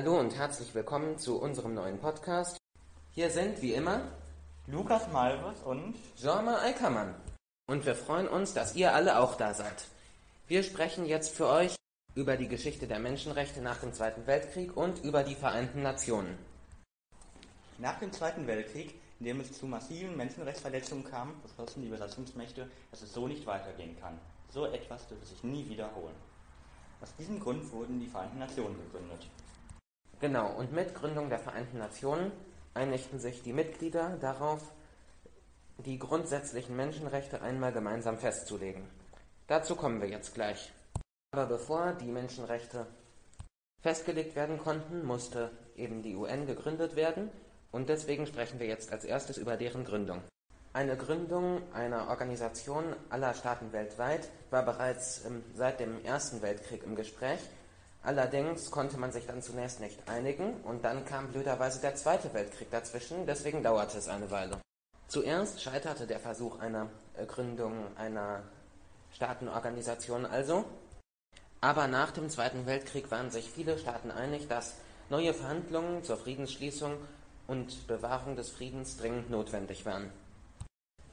[0.00, 2.56] Hallo und herzlich willkommen zu unserem neuen Podcast.
[3.10, 4.02] Hier sind wie immer
[4.68, 7.16] Lukas Malves und Jorma Eickermann.
[7.66, 9.88] Und wir freuen uns, dass ihr alle auch da seid.
[10.46, 11.74] Wir sprechen jetzt für euch
[12.14, 16.38] über die Geschichte der Menschenrechte nach dem Zweiten Weltkrieg und über die Vereinten Nationen.
[17.78, 23.02] Nach dem Zweiten Weltkrieg, in dem es zu massiven Menschenrechtsverletzungen kam, beschlossen die Besatzungsmächte, dass
[23.02, 24.16] es so nicht weitergehen kann.
[24.48, 26.14] So etwas dürfe sich nie wiederholen.
[27.00, 29.26] Aus diesem Grund wurden die Vereinten Nationen gegründet.
[30.20, 32.32] Genau, und mit Gründung der Vereinten Nationen
[32.74, 34.62] einigten sich die Mitglieder darauf,
[35.78, 38.82] die grundsätzlichen Menschenrechte einmal gemeinsam festzulegen.
[39.46, 40.72] Dazu kommen wir jetzt gleich.
[41.32, 42.86] Aber bevor die Menschenrechte
[43.80, 47.30] festgelegt werden konnten, musste eben die UN gegründet werden
[47.70, 50.22] und deswegen sprechen wir jetzt als erstes über deren Gründung.
[50.72, 56.94] Eine Gründung einer Organisation aller Staaten weltweit war bereits ähm, seit dem Ersten Weltkrieg im
[56.94, 57.40] Gespräch.
[58.08, 62.70] Allerdings konnte man sich dann zunächst nicht einigen und dann kam blöderweise der Zweite Weltkrieg
[62.70, 64.56] dazwischen, deswegen dauerte es eine Weile.
[65.08, 68.44] Zuerst scheiterte der Versuch einer äh, Gründung einer
[69.12, 70.64] Staatenorganisation also,
[71.60, 74.76] aber nach dem Zweiten Weltkrieg waren sich viele Staaten einig, dass
[75.10, 76.94] neue Verhandlungen zur Friedensschließung
[77.46, 80.10] und Bewahrung des Friedens dringend notwendig waren.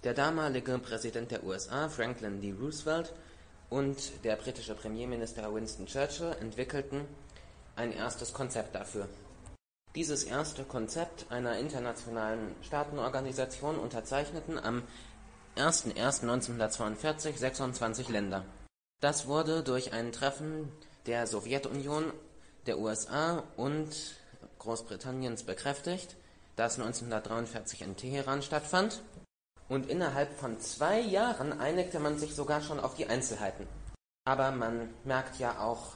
[0.06, 2.54] Der damalige Präsident der USA, Franklin D.
[2.58, 3.12] Roosevelt,
[3.70, 7.06] und der britische Premierminister Winston Churchill entwickelten
[7.76, 9.08] ein erstes Konzept dafür.
[9.96, 14.84] Dieses erste Konzept einer internationalen Staatenorganisation unterzeichneten am
[15.56, 18.44] 01.01.1942 26 Länder.
[19.02, 20.72] Das wurde durch ein Treffen
[21.06, 22.12] der Sowjetunion,
[22.66, 23.90] der USA und
[24.60, 26.16] Großbritanniens bekräftigt,
[26.56, 29.02] das 1943 in Teheran stattfand
[29.70, 33.68] und innerhalb von zwei Jahren einigte man sich sogar schon auf die Einzelheiten.
[34.26, 35.94] Aber man merkt ja auch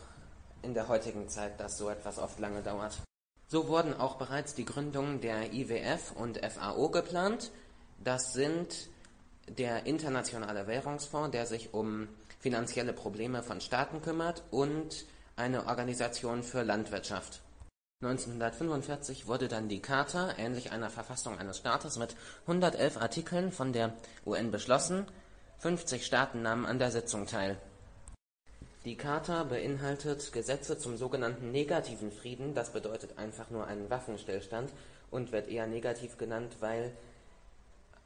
[0.62, 3.00] in der heutigen Zeit, dass so etwas oft lange dauert.
[3.48, 7.52] So wurden auch bereits die Gründungen der IWF und FAO geplant.
[8.04, 8.90] Das sind
[9.48, 12.08] der Internationale Währungsfonds, der sich um
[12.40, 15.06] finanzielle Probleme von Staaten kümmert, und
[15.36, 17.42] eine Organisation für Landwirtschaft.
[18.02, 23.94] 1945 wurde dann die Charta, ähnlich einer Verfassung eines Staates, mit 111 Artikeln von der
[24.26, 25.06] UN beschlossen.
[25.58, 27.58] 50 Staaten nahmen an der Sitzung teil.
[28.86, 34.72] Die Charta beinhaltet Gesetze zum sogenannten negativen Frieden, das bedeutet einfach nur einen Waffenstillstand
[35.12, 36.94] und wird eher negativ genannt, weil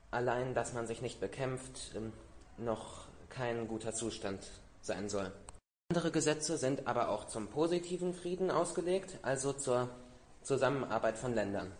[0.09, 2.13] allein, dass man sich nicht bekämpft, ähm,
[2.57, 4.43] noch kein guter Zustand
[4.81, 5.31] sein soll.
[5.93, 9.89] Andere Gesetze sind aber auch zum positiven Frieden ausgelegt, also zur
[10.41, 11.71] Zusammenarbeit von Ländern.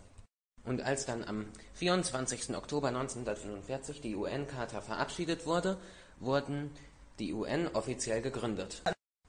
[0.63, 2.56] Und als dann am 24.
[2.56, 5.79] Oktober 1945 die UN-Charta verabschiedet wurde,
[6.19, 6.69] wurden
[7.18, 8.84] die UN offiziell gegründet.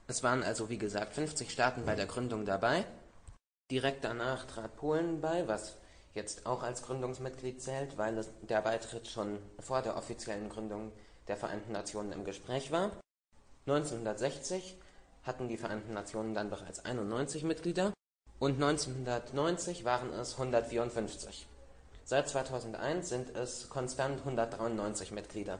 [0.05, 2.85] Es waren also wie gesagt 50 Staaten bei der Gründung dabei.
[3.71, 5.77] Direkt danach trat Polen bei, was
[6.13, 10.91] jetzt auch als Gründungsmitglied zählt, weil der Beitritt schon vor der offiziellen Gründung
[11.27, 12.91] der Vereinten Nationen im Gespräch war.
[13.67, 14.77] 1960
[15.23, 17.93] hatten die Vereinten Nationen dann bereits 91 Mitglieder
[18.37, 21.47] und 1990 waren es 154.
[22.03, 25.59] Seit 2001 sind es konstant 193 Mitglieder.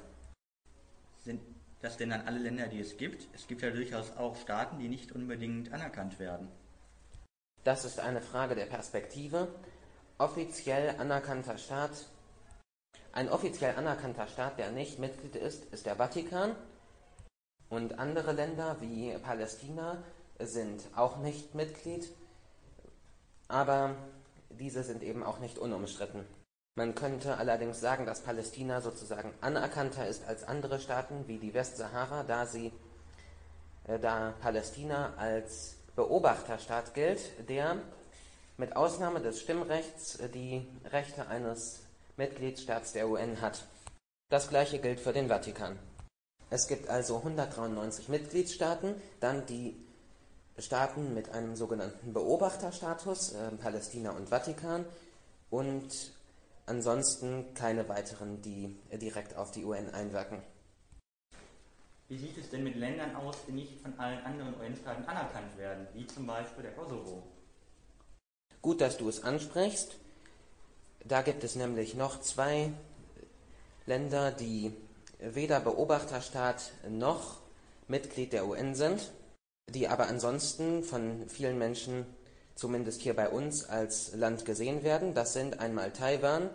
[1.23, 1.41] Sind
[1.81, 3.27] das denn dann alle Länder, die es gibt?
[3.33, 6.47] Es gibt ja durchaus auch Staaten, die nicht unbedingt anerkannt werden.
[7.63, 9.47] Das ist eine Frage der Perspektive.
[10.19, 12.05] Offiziell anerkannter Staat,
[13.11, 16.55] ein offiziell anerkannter Staat, der nicht Mitglied ist, ist der Vatikan.
[17.69, 19.97] Und andere Länder wie Palästina
[20.39, 22.09] sind auch nicht Mitglied,
[23.47, 23.95] aber
[24.49, 26.25] diese sind eben auch nicht unumstritten.
[26.77, 32.23] Man könnte allerdings sagen, dass Palästina sozusagen anerkannter ist als andere Staaten wie die Westsahara,
[32.23, 32.73] da sie
[33.87, 37.77] äh, da Palästina als Beobachterstaat gilt, der
[38.57, 41.83] mit Ausnahme des Stimmrechts äh, die Rechte eines
[42.18, 43.65] Mitgliedstaats der UN hat.
[44.29, 45.79] Das gleiche gilt für den Vatikan.
[46.50, 49.75] Es gibt also 193 Mitgliedstaaten, dann die
[50.57, 54.86] Staaten mit einem sogenannten Beobachterstatus, äh, Palästina und Vatikan,
[55.50, 56.12] und
[56.65, 60.42] ansonsten keine weiteren, die direkt auf die UN einwirken.
[62.07, 65.88] Wie sieht es denn mit Ländern aus, die nicht von allen anderen UN-Staaten anerkannt werden,
[65.94, 67.24] wie zum Beispiel der Kosovo?
[68.62, 69.95] Gut, dass du es ansprichst.
[71.03, 72.71] Da gibt es nämlich noch zwei
[73.86, 74.74] Länder, die
[75.19, 77.39] weder Beobachterstaat noch
[77.88, 79.12] Mitglied der UN sind,
[79.69, 82.06] die aber ansonsten von vielen Menschen,
[82.56, 85.13] zumindest hier bei uns, als Land gesehen werden.
[85.13, 86.50] Das sind einmal Taiwan,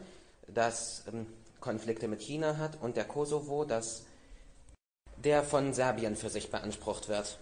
[0.48, 1.26] das ähm,
[1.60, 4.04] Konflikte mit China hat, und der Kosovo, das
[5.16, 7.38] der von Serbien für sich beansprucht wird.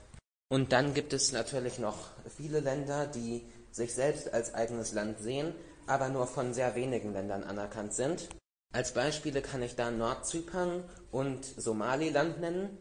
[0.49, 5.55] Und dann gibt es natürlich noch viele Länder, die sich selbst als eigenes Land sehen,
[5.87, 8.29] aber nur von sehr wenigen Ländern anerkannt sind.
[8.73, 12.77] Als Beispiele kann ich da Nordzypern und Somaliland nennen.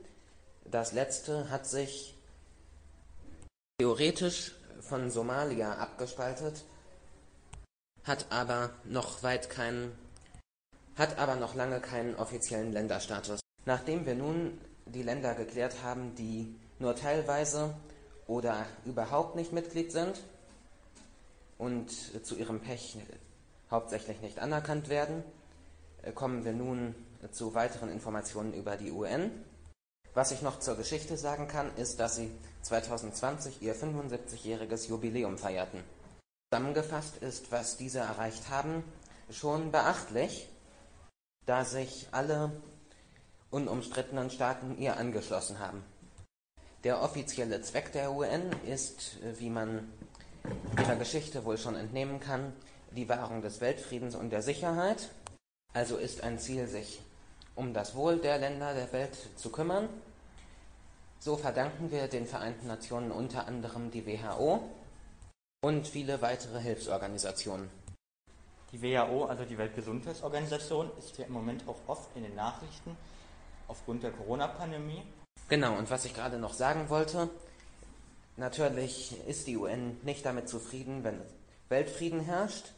[0.66, 2.16] Das letzte hat sich
[3.80, 6.66] theoretisch von Somalia abgespaltet,
[8.04, 9.98] hat aber noch weit keinen,
[10.98, 13.40] hat aber noch lange keinen offiziellen Länderstatus.
[13.66, 17.74] Nachdem wir nun die Länder geklärt haben, die nur teilweise
[18.28, 20.22] oder überhaupt nicht Mitglied sind
[21.58, 21.92] und
[22.26, 22.98] zu ihrem Pech
[23.72, 25.24] hauptsächlich nicht anerkannt werden,
[26.16, 26.96] kommen wir nun
[27.32, 29.32] zu weiteren Informationen über die UN.
[30.14, 32.32] Was ich noch zur Geschichte sagen kann, ist, dass sie
[32.64, 35.84] 2020 ihr 75-jähriges Jubiläum feierten.
[36.52, 38.84] Zusammengefasst ist, was diese erreicht haben,
[39.30, 40.50] schon beachtlich,
[41.46, 42.52] da sich alle
[43.52, 45.84] unumstrittenen Staaten ihr angeschlossen haben.
[46.84, 49.92] Der offizielle Zweck der UN ist, wie man
[50.80, 52.54] ihrer Geschichte wohl schon entnehmen kann,
[52.92, 55.10] die Wahrung des Weltfriedens und der Sicherheit.
[55.78, 57.00] Also ist ein Ziel, sich
[57.54, 59.88] um das Wohl der Länder der Welt zu kümmern.
[61.20, 64.68] So verdanken wir den Vereinten Nationen unter anderem die WHO
[65.62, 67.70] und viele weitere Hilfsorganisationen.
[68.72, 72.98] Die WHO, also die Weltgesundheitsorganisation, ist ja im Moment auch oft in den Nachrichten
[73.68, 75.04] aufgrund der Corona-Pandemie.
[75.48, 77.30] Genau, und was ich gerade noch sagen wollte,
[78.36, 81.22] natürlich ist die UN nicht damit zufrieden, wenn
[81.70, 82.72] Weltfrieden herrscht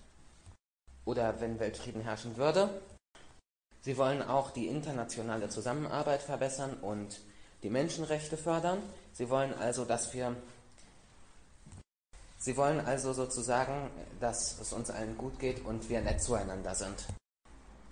[1.06, 2.69] oder wenn Weltfrieden herrschen würde.
[3.81, 7.21] Sie wollen auch die internationale Zusammenarbeit verbessern und
[7.63, 8.79] die Menschenrechte fördern.
[9.13, 10.35] Sie wollen also, dass wir
[12.41, 13.91] Sie wollen also sozusagen,
[14.21, 17.05] dass es uns allen gut geht und wir nett zueinander sind.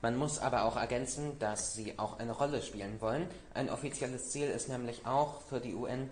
[0.02, 3.28] Man muss aber auch ergänzen, dass sie auch eine Rolle spielen wollen.
[3.54, 6.10] Ein offizielles Ziel ist nämlich auch für die UN,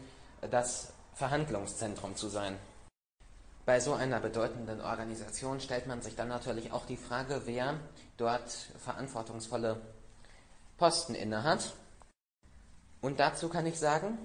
[0.52, 2.58] das Verhandlungszentrum zu sein.
[3.66, 7.76] Bei so einer bedeutenden Organisation stellt man sich dann natürlich auch die Frage, wer
[8.18, 9.82] dort verantwortungsvolle
[10.78, 11.74] Posten innehat.
[13.02, 14.18] Und dazu kann ich sagen,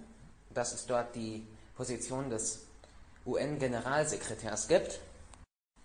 [0.55, 1.47] dass es dort die
[1.77, 2.67] Position des
[3.27, 5.01] UN-Generalsekretärs gibt.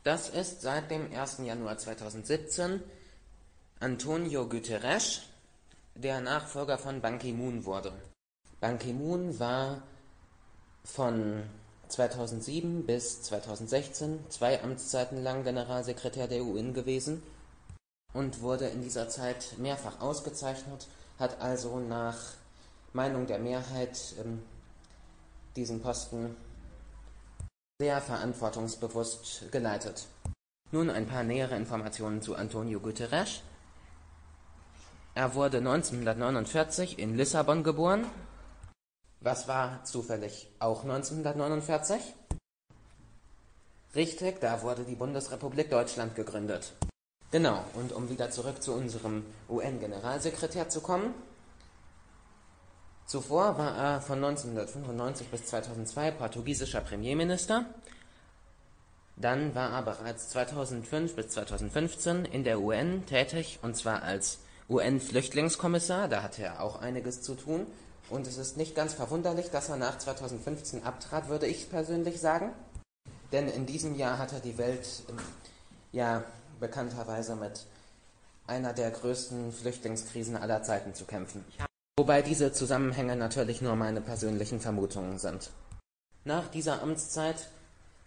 [0.04, 1.40] Das ist seit dem 1.
[1.40, 2.82] Januar 2017
[3.80, 5.24] Antonio Guterres,
[5.96, 7.92] der Nachfolger von Ban Ki-moon wurde.
[8.60, 9.82] Ban Ki-moon war
[10.84, 11.44] von
[11.90, 17.22] 2007 bis 2016 zwei Amtszeiten lang Generalsekretär der UN gewesen
[18.16, 20.88] und wurde in dieser Zeit mehrfach ausgezeichnet,
[21.20, 22.18] hat also nach
[22.94, 24.42] Meinung der Mehrheit ähm,
[25.58, 26.36] diesen Posten
[27.78, 30.08] sehr verantwortungsbewusst geleitet.
[30.72, 33.42] Nun ein paar nähere Informationen zu Antonio Guterres.
[35.14, 38.06] Er wurde 1949 in Lissabon geboren.
[39.20, 42.02] Was war zufällig auch 1949?
[43.94, 46.74] Richtig, da wurde die Bundesrepublik Deutschland gegründet.
[47.36, 51.14] Genau, und um wieder zurück zu unserem UN-Generalsekretär zu kommen.
[53.08, 57.66] Zuvor war er von 1995 bis 2002 portugiesischer Premierminister.
[59.18, 64.38] Dann war er bereits 2005 bis 2015 in der UN tätig, und zwar als
[64.70, 67.68] UN-Flüchtlingskommissar, da hatte er auch einiges zu tun.
[68.10, 72.54] Und es ist nicht ganz verwunderlich, dass er nach 2015 abtrat, würde ich persönlich sagen.
[73.34, 75.18] Denn in diesem Jahr hat er die Welt ähm,
[75.92, 76.24] ja
[76.60, 77.66] bekannterweise mit
[78.48, 81.44] einer der größten Flüchtlingskrisen aller Zeiten zu kämpfen.
[81.98, 85.50] Wobei diese Zusammenhänge natürlich nur meine persönlichen Vermutungen sind.
[86.26, 87.50] Nach dieser Amtszeit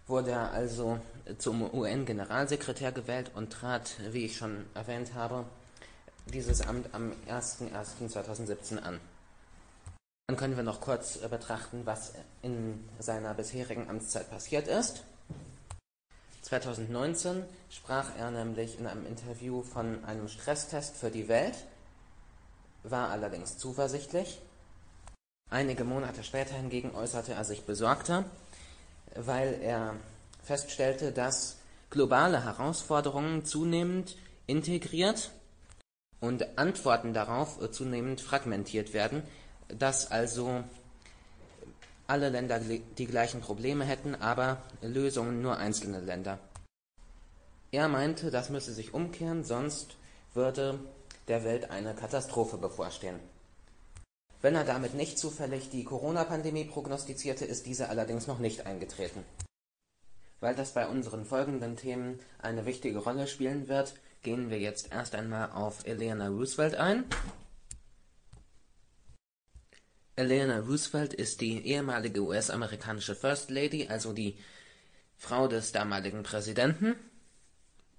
[0.07, 0.99] wurde er also
[1.39, 5.45] zum UN-Generalsekretär gewählt und trat, wie ich schon erwähnt habe,
[6.27, 9.01] dieses Amt am 01.01.2017 an.
[10.27, 12.13] Dann können wir noch kurz betrachten, was
[12.43, 15.05] in seiner bisherigen Amtszeit passiert ist.
[16.49, 21.55] 2019 sprach er nämlich in einem Interview von einem Stresstest für die Welt,
[22.85, 24.41] war allerdings zuversichtlich.
[25.51, 28.25] Einige Monate später hingegen äußerte er sich besorgter,
[29.15, 29.97] weil er
[30.43, 31.59] feststellte, dass
[31.91, 35.31] globale Herausforderungen zunehmend integriert
[36.21, 39.23] und Antworten darauf äh, zunehmend fragmentiert werden,
[39.69, 40.65] dass also
[42.09, 46.41] alle Länder die gleichen Probleme hätten, aber Lösungen nur einzelne Länder.
[47.71, 49.97] Er meinte, das müsse sich umkehren, sonst
[50.33, 50.81] würde
[51.29, 53.21] der Welt eine Katastrophe bevorstehen.
[54.41, 59.23] Wenn er damit nicht zufällig die Corona-Pandemie prognostizierte, ist diese allerdings noch nicht eingetreten.
[60.41, 65.15] Weil das bei unseren folgenden Themen eine wichtige Rolle spielen wird, gehen wir jetzt erst
[65.15, 67.05] einmal auf Eleanor Roosevelt ein.
[70.19, 74.37] Eleanor Roosevelt ist die ehemalige US-amerikanische First Lady, also die
[75.17, 76.97] Frau des damaligen Präsidenten.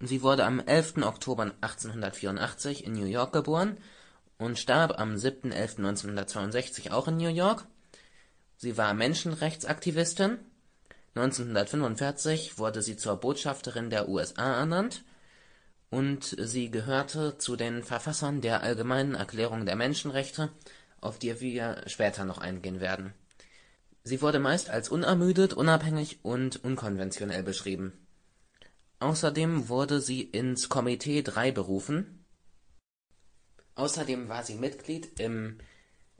[0.01, 0.97] Sie wurde am 11.
[0.97, 3.77] Oktober 1884 in New York geboren
[4.37, 7.65] und starb am 7.11.1962 auch in New York.
[8.57, 10.39] Sie war Menschenrechtsaktivistin.
[11.15, 15.05] 1945 wurde sie zur Botschafterin der USA ernannt
[15.89, 20.49] und sie gehörte zu den Verfassern der Allgemeinen Erklärung der Menschenrechte,
[21.01, 23.13] auf die wir später noch eingehen werden.
[24.03, 27.93] Sie wurde meist als unermüdet, unabhängig und unkonventionell beschrieben.
[28.99, 32.25] Außerdem wurde sie ins Komitee 3 berufen.
[33.75, 35.57] Außerdem war sie Mitglied im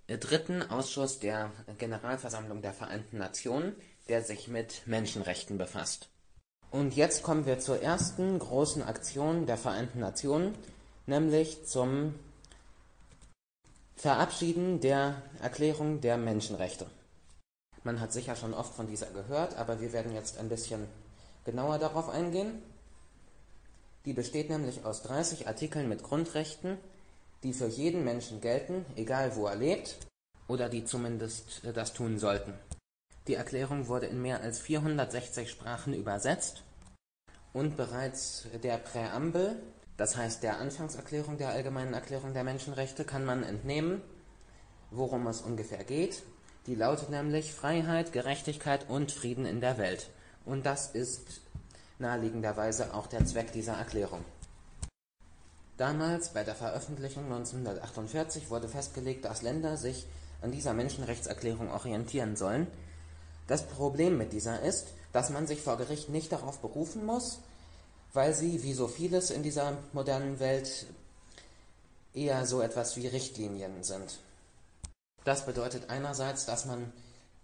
[0.07, 3.75] dritten Ausschuss der Generalversammlung der Vereinten Nationen,
[4.07, 6.09] der sich mit Menschenrechten befasst.
[6.71, 10.55] Und jetzt kommen wir zur ersten großen Aktion der Vereinten Nationen,
[11.05, 12.15] nämlich zum
[13.99, 16.87] Verabschieden der Erklärung der Menschenrechte.
[17.83, 20.87] Man hat sicher schon oft von dieser gehört, aber wir werden jetzt ein bisschen
[21.43, 22.61] genauer darauf eingehen.
[24.05, 26.77] Die besteht nämlich aus 30 Artikeln mit Grundrechten,
[27.43, 29.97] die für jeden Menschen gelten, egal wo er lebt,
[30.47, 32.53] oder die zumindest das tun sollten.
[33.27, 36.63] Die Erklärung wurde in mehr als 460 Sprachen übersetzt
[37.51, 39.61] und bereits der Präambel,
[39.99, 44.01] das heißt der Anfangserklärung der Allgemeinen Erklärung der Menschenrechte, kann man entnehmen,
[44.89, 46.23] worum es ungefähr geht
[46.69, 50.11] die lautet nämlich Freiheit, Gerechtigkeit und Frieden in der Welt.
[50.45, 51.41] Und das ist
[51.97, 54.23] naheliegenderweise auch der Zweck dieser Erklärung.
[55.77, 60.05] Damals bei der Veröffentlichung 1948 wurde festgelegt, dass Länder sich
[60.43, 62.67] an dieser Menschenrechtserklärung orientieren sollen.
[63.47, 67.39] Das Problem mit dieser ist, dass man sich vor Gericht nicht darauf berufen muss,
[68.13, 70.85] weil sie, wie so vieles in dieser modernen Welt,
[72.13, 74.19] eher so etwas wie Richtlinien sind.
[75.23, 76.91] Das bedeutet einerseits, dass man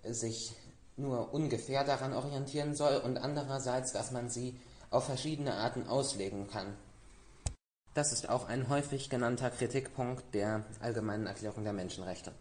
[0.04, 0.54] sich
[0.98, 6.76] nur ungefähr daran orientieren soll und andererseits, dass man sie auf verschiedene Arten auslegen kann.
[7.94, 12.34] Das ist auch ein häufig genannter Kritikpunkt der Allgemeinen Erklärung der Menschenrechte.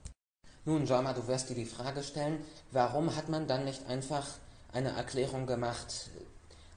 [0.64, 4.26] Nun, Jorma, du wirst dir die Frage stellen, warum hat man dann nicht einfach
[4.72, 6.10] eine Erklärung gemacht,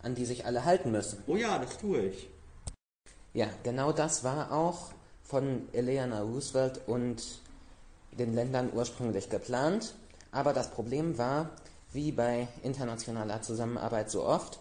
[0.01, 1.23] an die sich alle halten müssen?
[1.27, 2.29] Oh ja, das tue ich.
[3.33, 4.91] Ja, genau das war auch
[5.23, 7.23] von Eleanor Roosevelt und
[8.17, 9.93] den Ländern ursprünglich geplant,
[10.31, 11.49] aber das Problem war,
[11.93, 14.59] wie bei internationaler Zusammenarbeit so oft,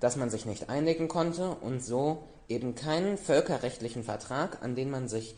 [0.00, 5.08] dass man sich nicht einigen konnte und so eben keinen völkerrechtlichen Vertrag, an den man
[5.08, 5.36] sich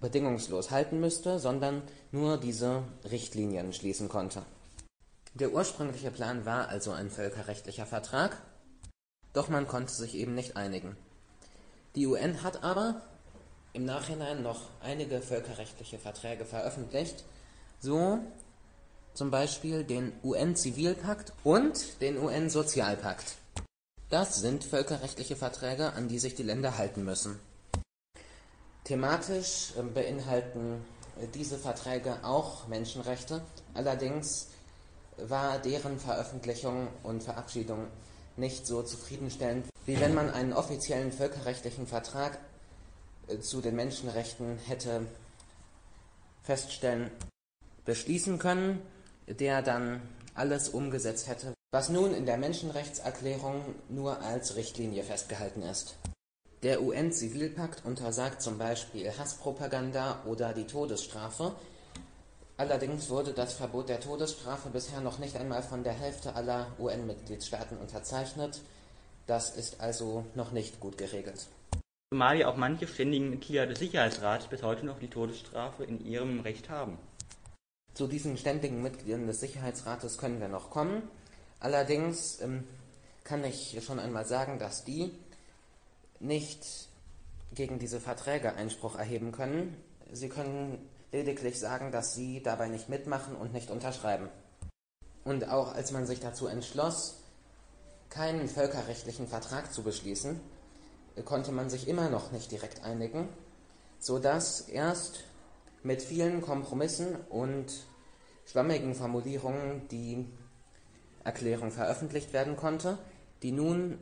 [0.00, 4.42] bedingungslos halten müsste, sondern nur diese Richtlinien schließen konnte.
[5.34, 8.36] Der ursprüngliche Plan war also ein völkerrechtlicher Vertrag,
[9.32, 10.96] doch man konnte sich eben nicht einigen.
[11.94, 13.00] Die UN hat aber
[13.72, 17.24] im Nachhinein noch einige völkerrechtliche Verträge veröffentlicht,
[17.80, 18.18] so
[19.14, 23.36] zum Beispiel den UN-Zivilpakt und den UN-Sozialpakt.
[24.10, 27.40] Das sind völkerrechtliche Verträge, an die sich die Länder halten müssen.
[28.84, 30.84] Thematisch ähm, beinhalten
[31.34, 33.42] diese Verträge auch Menschenrechte,
[33.74, 34.48] allerdings
[35.18, 37.86] war deren Veröffentlichung und Verabschiedung
[38.36, 42.38] nicht so zufriedenstellend, wie wenn man einen offiziellen völkerrechtlichen Vertrag
[43.28, 45.06] äh, zu den Menschenrechten hätte
[46.42, 47.10] feststellen,
[47.84, 48.80] beschließen können,
[49.28, 50.02] der dann
[50.34, 55.96] alles umgesetzt hätte, was nun in der Menschenrechtserklärung nur als Richtlinie festgehalten ist.
[56.62, 61.54] Der UN-Zivilpakt untersagt zum Beispiel Hasspropaganda oder die Todesstrafe.
[62.56, 67.78] Allerdings wurde das Verbot der Todesstrafe bisher noch nicht einmal von der Hälfte aller UN-Mitgliedstaaten
[67.78, 68.60] unterzeichnet.
[69.26, 71.46] Das ist also noch nicht gut geregelt.
[72.12, 76.40] Zumal ja auch manche ständigen Mitglieder des Sicherheitsrats bis heute noch die Todesstrafe in ihrem
[76.40, 76.98] Recht haben.
[77.94, 81.02] Zu diesen ständigen Mitgliedern des Sicherheitsrates können wir noch kommen.
[81.58, 82.64] Allerdings ähm,
[83.24, 85.10] kann ich schon einmal sagen, dass die
[86.20, 86.88] nicht
[87.54, 89.76] gegen diese Verträge Einspruch erheben können.
[90.10, 90.78] Sie können
[91.12, 94.28] lediglich sagen, dass sie dabei nicht mitmachen und nicht unterschreiben.
[95.24, 97.18] Und auch als man sich dazu entschloss,
[98.10, 100.40] keinen völkerrechtlichen Vertrag zu beschließen,
[101.24, 103.28] konnte man sich immer noch nicht direkt einigen,
[103.98, 105.20] sodass erst
[105.82, 107.66] mit vielen Kompromissen und
[108.46, 110.26] schwammigen Formulierungen die
[111.24, 112.98] Erklärung veröffentlicht werden konnte,
[113.42, 113.98] die nun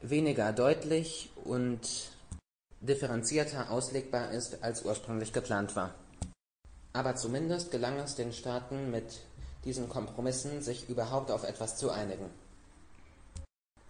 [0.00, 2.10] weniger deutlich und
[2.80, 5.94] differenzierter auslegbar ist, als ursprünglich geplant war.
[6.92, 9.20] Aber zumindest gelang es den Staaten mit
[9.64, 12.30] diesen Kompromissen, sich überhaupt auf etwas zu einigen.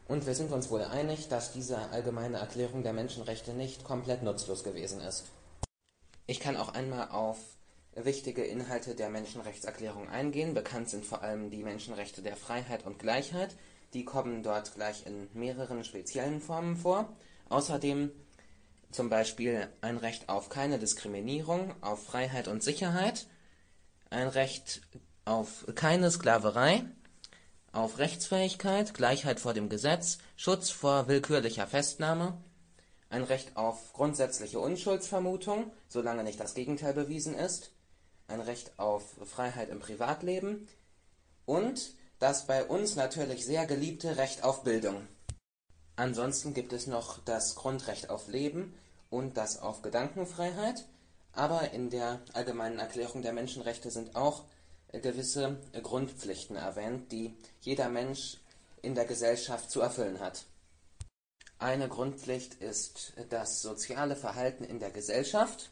[0.09, 4.64] Und wir sind uns wohl einig, dass diese allgemeine Erklärung der Menschenrechte nicht komplett nutzlos
[4.64, 5.26] gewesen ist.
[6.26, 7.38] Ich kann auch einmal auf
[7.94, 10.54] wichtige Inhalte der Menschenrechtserklärung eingehen.
[10.54, 13.54] Bekannt sind vor allem die Menschenrechte der Freiheit und Gleichheit.
[13.94, 17.09] Die kommen dort gleich in mehreren speziellen Formen vor.
[17.49, 18.11] Außerdem
[18.90, 23.26] zum Beispiel ein Recht auf keine Diskriminierung, auf Freiheit und Sicherheit,
[24.11, 24.82] ein Recht
[25.25, 26.85] auf keine Sklaverei,
[27.73, 32.42] auf Rechtsfähigkeit, Gleichheit vor dem Gesetz, Schutz vor willkürlicher Festnahme,
[33.09, 37.73] ein Recht auf grundsätzliche Unschuldsvermutung, solange nicht das Gegenteil bewiesen ist,
[38.28, 40.68] ein Recht auf Freiheit im Privatleben
[41.44, 45.06] und das bei uns natürlich sehr geliebte Recht auf Bildung.
[46.00, 48.73] Ansonsten gibt es noch das Grundrecht auf Leben
[49.11, 50.87] und das auf Gedankenfreiheit,
[51.35, 54.45] aber in der Allgemeinen Erklärung der Menschenrechte sind auch
[54.92, 58.38] gewisse Grundpflichten erwähnt, die jeder Mensch
[58.80, 60.47] in der Gesellschaft zu erfüllen hat.
[61.59, 65.71] Eine Grundpflicht ist das soziale Verhalten in der Gesellschaft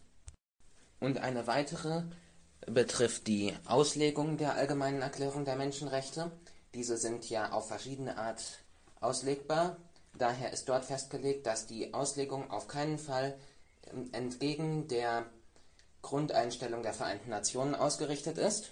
[1.00, 2.02] und eine weitere
[2.66, 6.30] betrifft die Auslegung der Allgemeinen Erklärung der Menschenrechte.
[6.74, 8.42] Diese sind ja auf verschiedene Art
[9.00, 9.78] auslegbar.
[10.16, 13.38] Daher ist dort festgelegt, dass die Auslegung auf keinen Fall
[13.92, 15.26] ähm, entgegen der
[16.02, 18.70] Grundeinstellung der Vereinten Nationen ausgerichtet ist.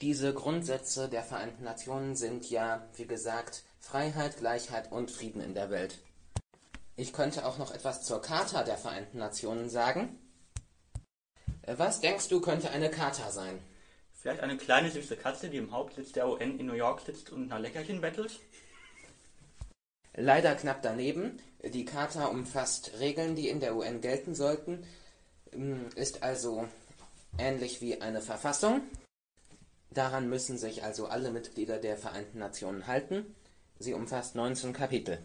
[0.00, 5.70] Diese Grundsätze der Vereinten Nationen sind ja, wie gesagt, Freiheit, Gleichheit und Frieden in der
[5.70, 5.98] Welt.
[6.96, 10.18] Ich könnte auch noch etwas zur Charta der Vereinten Nationen sagen.
[11.62, 13.58] Äh, was denkst du, könnte eine Charta sein?
[14.12, 17.48] Vielleicht eine kleine süße Katze, die im Hauptsitz der UN in New York sitzt und
[17.48, 18.38] nach Leckerchen bettelt?
[20.14, 21.40] Leider knapp daneben.
[21.62, 24.84] Die Charta umfasst Regeln, die in der UN gelten sollten,
[25.52, 26.66] ähm, ist also
[27.38, 28.82] ähnlich wie eine Verfassung.
[29.90, 33.34] Daran müssen sich also alle Mitglieder der Vereinten Nationen halten.
[33.78, 35.18] Sie umfasst 19 Kapitel.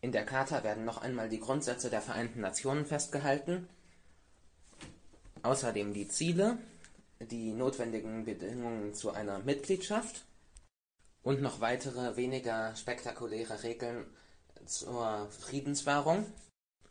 [0.00, 3.68] In der Charta werden noch einmal die Grundsätze der Vereinten Nationen festgehalten
[5.42, 6.58] Außerdem die Ziele,
[7.18, 10.24] die notwendigen Bedingungen zu einer Mitgliedschaft
[11.22, 14.06] und noch weitere weniger spektakuläre Regeln
[14.64, 16.26] zur Friedenswahrung.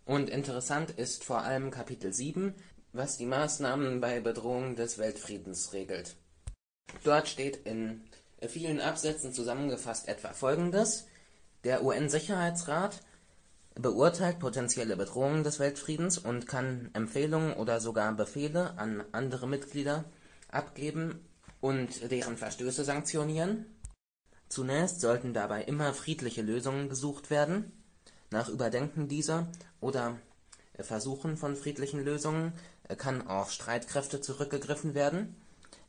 [0.06, 2.54] Und interessant ist vor allem Kapitel 7,
[2.94, 6.16] was die Maßnahmen bei Bedrohung des Weltfriedens regelt.
[7.04, 8.02] Dort steht in
[8.48, 11.06] vielen Absätzen zusammengefasst etwa Folgendes.
[11.64, 13.02] Der UN-Sicherheitsrat
[13.76, 20.06] beurteilt potenzielle Bedrohungen des Weltfriedens und kann Empfehlungen oder sogar Befehle an andere Mitglieder
[20.50, 21.24] abgeben
[21.62, 23.66] und deren Verstöße sanktionieren.
[24.50, 27.72] Zunächst sollten dabei immer friedliche Lösungen gesucht werden.
[28.32, 29.48] Nach Überdenken dieser
[29.80, 30.18] oder
[30.78, 32.54] Versuchen von friedlichen Lösungen
[32.98, 35.36] kann auf Streitkräfte zurückgegriffen werden.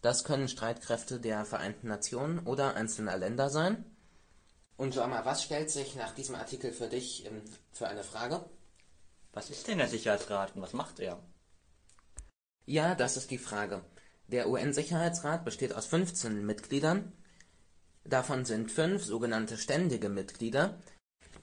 [0.02, 3.84] Das können Streitkräfte der Vereinten Nationen oder einzelner Länder sein
[4.80, 8.42] und mal, was stellt sich nach diesem Artikel für dich ähm, für eine Frage?
[9.34, 11.22] Was ist denn der Sicherheitsrat und was macht er?
[12.64, 13.84] Ja, das ist die Frage.
[14.28, 17.12] Der UN-Sicherheitsrat besteht aus 15 Mitgliedern.
[18.10, 20.74] Davon sind fünf sogenannte ständige Mitglieder.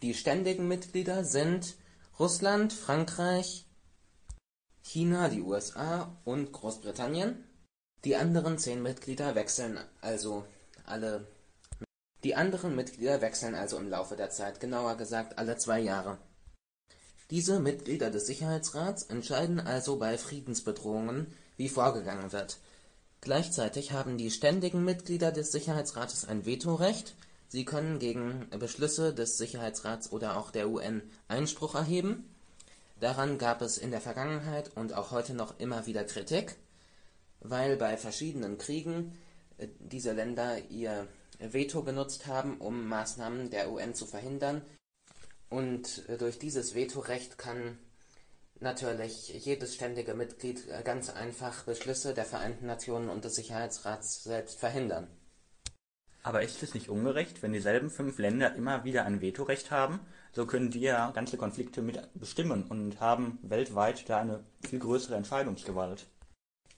[0.02, 1.78] Die ständigen Mitglieder sind
[2.20, 3.66] Russland, Frankreich,
[4.82, 7.42] China, die USA und Großbritannien.
[8.04, 10.46] Die anderen zehn Mitglieder wechseln also
[12.76, 16.18] Mitglieder wechseln also im Laufe der Zeit, genauer gesagt alle zwei Jahre.
[17.30, 22.60] Diese Mitglieder des Sicherheitsrats entscheiden also bei Friedensbedrohungen, wie vorgegangen wird.
[23.22, 27.16] Gleichzeitig haben die ständigen Mitglieder des Sicherheitsrates ein Vetorecht,
[27.50, 32.30] sie können gegen Beschlüsse des Sicherheitsrats oder auch der UN Einspruch erheben.
[33.00, 36.56] Daran gab es in der Vergangenheit und auch heute noch immer wieder Kritik,
[37.42, 39.14] weil bei verschiedenen Kriegen
[39.58, 41.08] äh, diese Länder ihr
[41.40, 44.62] Veto benutzt haben, um Maßnahmen der UN zu verhindern.
[45.50, 47.78] Und äh, durch dieses Vetorecht kann
[48.60, 54.60] natürlich jedes ständige Mitglied äh, ganz einfach Beschlüsse der Vereinten Nationen und des Sicherheitsrats selbst
[54.60, 55.08] verhindern.
[56.24, 60.02] Aber ist es nicht ungerecht, wenn dieselben fünf Länder immer wieder ein Vetorecht haben?
[60.34, 65.16] So können die ja ganze Konflikte mit bestimmen und haben weltweit da eine viel größere
[65.16, 66.06] Entscheidungsgewalt.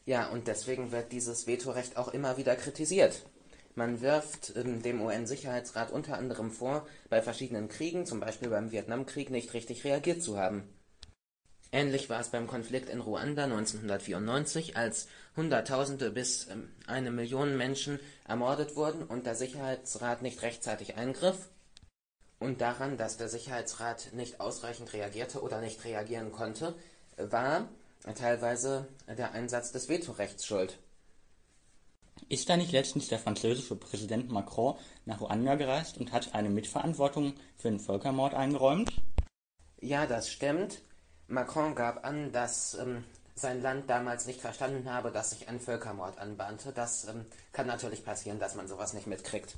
[0.05, 3.25] Ja, und deswegen wird dieses Vetorecht auch immer wieder kritisiert.
[3.75, 9.29] Man wirft ähm, dem UN-Sicherheitsrat unter anderem vor, bei verschiedenen Kriegen, zum Beispiel beim Vietnamkrieg,
[9.29, 10.67] nicht richtig reagiert zu haben.
[11.71, 17.99] Ähnlich war es beim Konflikt in Ruanda 1994, als Hunderttausende bis ähm, eine Million Menschen
[18.27, 21.49] ermordet wurden und der Sicherheitsrat nicht rechtzeitig eingriff.
[22.39, 26.73] Und daran, dass der Sicherheitsrat nicht ausreichend reagierte oder nicht reagieren konnte,
[27.17, 27.67] war
[28.15, 30.79] teilweise der Einsatz des Vetorechts schuld.
[32.29, 37.33] Ist da nicht letztens der französische Präsident Macron nach Ruanda gereist und hat eine Mitverantwortung
[37.57, 38.91] für den Völkermord eingeräumt?
[39.81, 40.81] Ja, das stimmt.
[41.29, 43.03] Macron gab an, dass ähm,
[43.35, 46.73] sein Land damals nicht verstanden habe, dass sich ein Völkermord anbahnte.
[46.73, 49.55] Das ähm, kann natürlich passieren, dass man sowas nicht mitkriegt.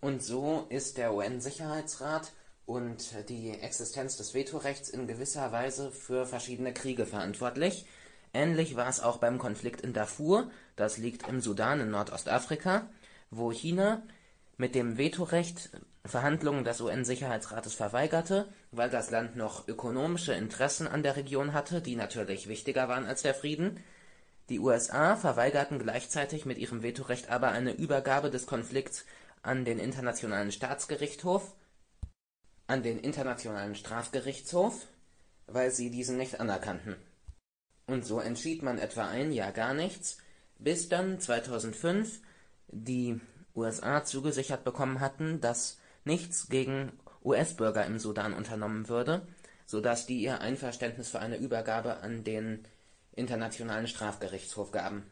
[0.00, 2.32] Und so ist der UN-Sicherheitsrat
[2.66, 7.86] und die Existenz des Vetorechts in gewisser Weise für verschiedene Kriege verantwortlich.
[8.34, 12.86] Ähnlich war es auch beim Konflikt in Darfur, das liegt im Sudan in Nordostafrika,
[13.30, 14.02] wo China
[14.56, 15.70] mit dem Vetorecht
[16.04, 21.96] Verhandlungen des UN-Sicherheitsrates verweigerte, weil das Land noch ökonomische Interessen an der Region hatte, die
[21.96, 23.82] natürlich wichtiger waren als der Frieden.
[24.48, 29.04] Die USA verweigerten gleichzeitig mit ihrem Vetorecht aber eine Übergabe des Konflikts
[29.42, 31.54] an den Internationalen Staatsgerichtshof,
[32.66, 34.86] an den Internationalen Strafgerichtshof,
[35.46, 36.96] weil sie diesen nicht anerkannten.
[37.86, 40.18] Und so entschied man etwa ein Jahr gar nichts,
[40.58, 42.20] bis dann 2005
[42.68, 43.20] die
[43.54, 46.92] USA zugesichert bekommen hatten, dass nichts gegen
[47.24, 49.26] US-Bürger im Sudan unternommen würde,
[49.66, 52.64] so dass die ihr Einverständnis für eine Übergabe an den
[53.14, 55.04] Internationalen Strafgerichtshof gaben.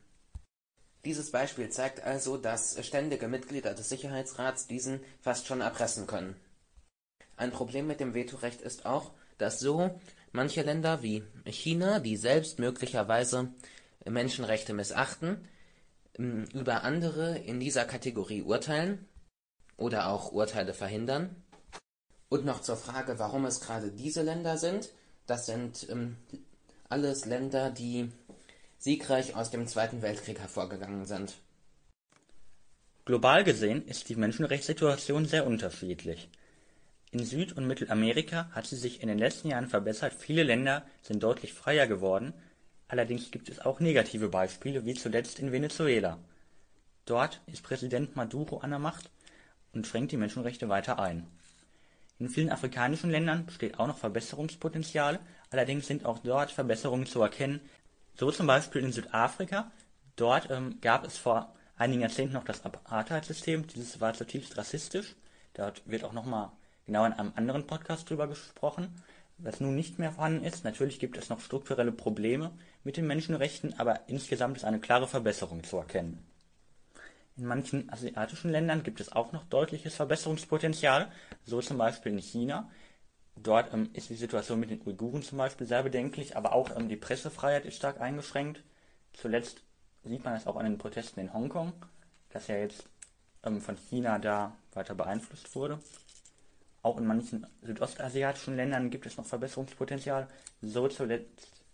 [1.04, 6.36] Dieses Beispiel zeigt also, dass ständige Mitglieder des Sicherheitsrats diesen fast schon erpressen können.
[7.36, 10.00] Ein Problem mit dem Vetorecht ist auch, dass so
[10.32, 13.52] manche Länder wie China, die selbst möglicherweise
[14.04, 15.46] Menschenrechte missachten,
[16.18, 19.06] über andere in dieser Kategorie urteilen
[19.76, 21.36] oder auch Urteile verhindern.
[22.28, 24.90] Und noch zur Frage, warum es gerade diese Länder sind.
[25.26, 26.16] Das sind ähm,
[26.88, 28.10] alles Länder, die
[28.78, 31.36] siegreich aus dem Zweiten Weltkrieg hervorgegangen sind.
[33.04, 36.28] Global gesehen ist die Menschenrechtssituation sehr unterschiedlich.
[37.12, 41.22] In Süd- und Mittelamerika hat sie sich in den letzten Jahren verbessert, viele Länder sind
[41.22, 42.34] deutlich freier geworden,
[42.88, 46.18] allerdings gibt es auch negative Beispiele, wie zuletzt in Venezuela.
[47.04, 49.08] Dort ist Präsident Maduro an der Macht
[49.72, 51.26] und schränkt die Menschenrechte weiter ein.
[52.18, 55.18] In vielen afrikanischen Ländern besteht auch noch Verbesserungspotenzial,
[55.50, 57.60] allerdings sind auch dort Verbesserungen zu erkennen,
[58.14, 59.70] so zum Beispiel in Südafrika.
[60.16, 65.14] Dort ähm, gab es vor einigen Jahrzehnten noch das Apartheid-System, dieses war zutiefst rassistisch.
[65.52, 66.52] Dort wird auch nochmal
[66.86, 68.94] genau in einem anderen Podcast drüber gesprochen,
[69.38, 70.64] was nun nicht mehr vorhanden ist.
[70.64, 72.52] Natürlich gibt es noch strukturelle Probleme
[72.82, 76.24] mit den Menschenrechten, aber insgesamt ist eine klare Verbesserung zu erkennen.
[77.36, 81.12] In manchen asiatischen Ländern gibt es auch noch deutliches Verbesserungspotenzial,
[81.44, 82.70] so zum Beispiel in China.
[83.36, 86.88] Dort ähm, ist die Situation mit den Uiguren zum Beispiel sehr bedenklich, aber auch ähm,
[86.88, 88.62] die Pressefreiheit ist stark eingeschränkt.
[89.12, 89.62] Zuletzt
[90.04, 91.74] sieht man es auch an den Protesten in Hongkong,
[92.30, 92.88] dass ja jetzt
[93.42, 95.78] ähm, von China da weiter beeinflusst wurde.
[96.82, 100.28] Auch in manchen südostasiatischen Ländern gibt es noch Verbesserungspotenzial,
[100.62, 101.64] so zuletzt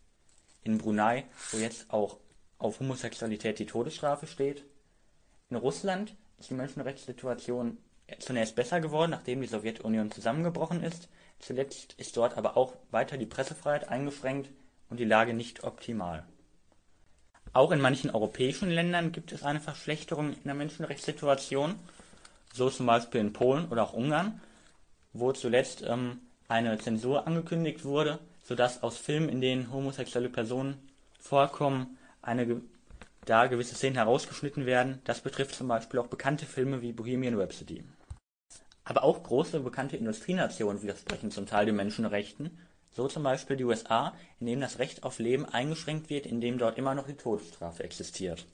[0.65, 2.19] in Brunei, wo jetzt auch
[2.59, 4.65] auf Homosexualität die Todesstrafe steht.
[5.53, 7.77] In Russland ist die Menschenrechtssituation
[8.21, 11.11] zunächst besser geworden, nachdem die Sowjetunion zusammengebrochen ist.
[11.41, 14.49] Zuletzt ist dort aber auch weiter die Pressefreiheit eingeschränkt
[14.89, 16.25] und die Lage nicht optimal.
[17.53, 21.75] Auch in manchen europäischen Ländern gibt es eine Verschlechterung in der Menschenrechtssituation,
[22.55, 24.41] so zum Beispiel in Polen oder auch Ungarn,
[25.13, 30.79] wo zuletzt ähm, eine Zensur angekündigt wurde, sodass aus Filmen, in denen homosexuelle Personen
[31.19, 32.63] vorkommen, eine
[33.25, 35.01] da gewisse Szenen herausgeschnitten werden.
[35.05, 37.85] Das betrifft zum Beispiel auch bekannte Filme wie Bohemian Rhapsody.
[38.85, 42.59] Aber auch große bekannte Industrienationen widersprechen zum Teil den Menschenrechten,
[42.91, 46.79] so zum Beispiel die USA, in dem das Recht auf Leben eingeschränkt wird, indem dort
[46.79, 48.47] immer noch die Todesstrafe existiert.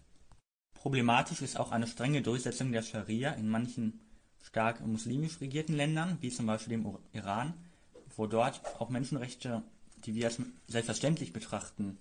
[0.75, 4.01] Problematisch ist auch eine strenge Durchsetzung der Scharia in manchen
[4.43, 7.55] stark muslimisch regierten Ländern, wie zum Beispiel dem Iran,
[8.17, 9.63] wo dort auch Menschenrechte,
[10.05, 11.99] die wir als selbstverständlich betrachten,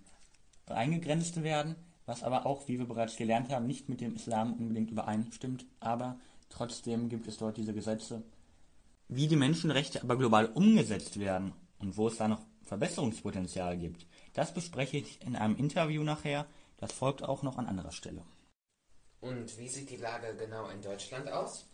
[0.68, 1.76] eingegrenzt werden,
[2.08, 6.18] was aber auch, wie wir bereits gelernt haben, nicht mit dem Islam unbedingt übereinstimmt, aber
[6.50, 8.24] trotzdem gibt es dort diese Gesetze.
[9.10, 14.54] Wie die Menschenrechte aber global umgesetzt werden und wo es da noch Verbesserungspotenzial gibt, das
[14.54, 18.24] bespreche ich in einem Interview nachher, das folgt auch noch an anderer Stelle.
[19.20, 21.66] Und wie sieht die Lage genau in Deutschland aus?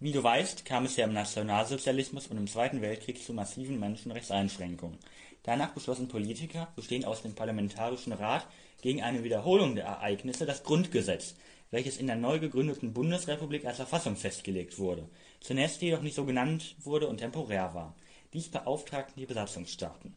[0.00, 4.98] Wie du weißt, kam es ja im Nationalsozialismus und im Zweiten Weltkrieg zu massiven Menschenrechtseinschränkungen.
[5.44, 8.46] Danach beschlossen Politiker, bestehend aus dem Parlamentarischen Rat,
[8.82, 11.36] gegen eine Wiederholung der Ereignisse das Grundgesetz,
[11.70, 15.08] welches in der neu gegründeten Bundesrepublik als Verfassung festgelegt wurde,
[15.40, 17.96] zunächst jedoch nicht so genannt wurde und temporär war.
[18.34, 20.14] Dies beauftragten die Besatzungsstaaten.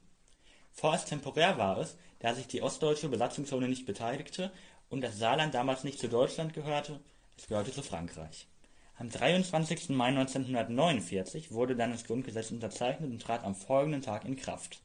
[0.74, 4.52] Vorerst temporär war es, da sich die ostdeutsche Besatzungszone nicht beteiligte
[4.90, 7.00] und das Saarland damals nicht zu Deutschland gehörte,
[7.38, 8.48] es gehörte zu Frankreich.
[8.98, 9.90] Am 23.
[9.90, 14.82] Mai 1949 wurde dann das Grundgesetz unterzeichnet und trat am folgenden Tag in Kraft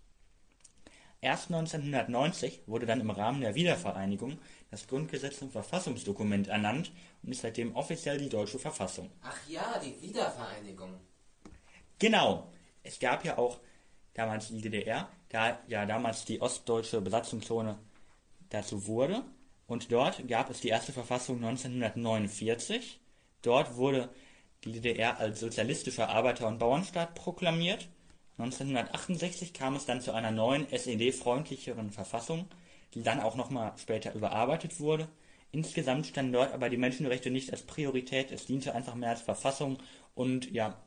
[1.22, 4.38] Erst 1990 wurde dann im Rahmen der Wiedervereinigung
[4.70, 9.10] das Grundgesetz zum Verfassungsdokument ernannt und ist seitdem offiziell die deutsche Verfassung.
[9.22, 10.94] Ach ja, die Wiedervereinigung.
[11.98, 12.50] Genau.
[12.82, 13.60] Es gab ja auch
[14.14, 17.78] damals die DDR, da ja damals die ostdeutsche Besatzungszone
[18.48, 19.22] dazu wurde.
[19.66, 22.98] Und dort gab es die erste Verfassung 1949.
[23.42, 24.08] Dort wurde
[24.64, 27.88] die DDR als sozialistischer Arbeiter- und Bauernstaat proklamiert.
[28.38, 32.48] 1968 kam es dann zu einer neuen SED-freundlicheren Verfassung,
[32.94, 35.08] die dann auch nochmal später überarbeitet wurde.
[35.52, 39.78] Insgesamt standen dort aber die Menschenrechte nicht als Priorität, es diente einfach mehr als Verfassung
[40.14, 40.80] und ja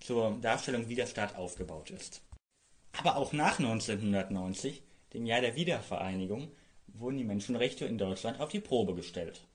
[0.00, 2.22] zur Darstellung, wie der Staat aufgebaut ist.
[2.98, 4.82] Aber auch nach 1990,
[5.12, 6.50] dem Jahr der Wiedervereinigung,
[6.86, 9.46] wurden die Menschenrechte in Deutschland auf die Probe gestellt.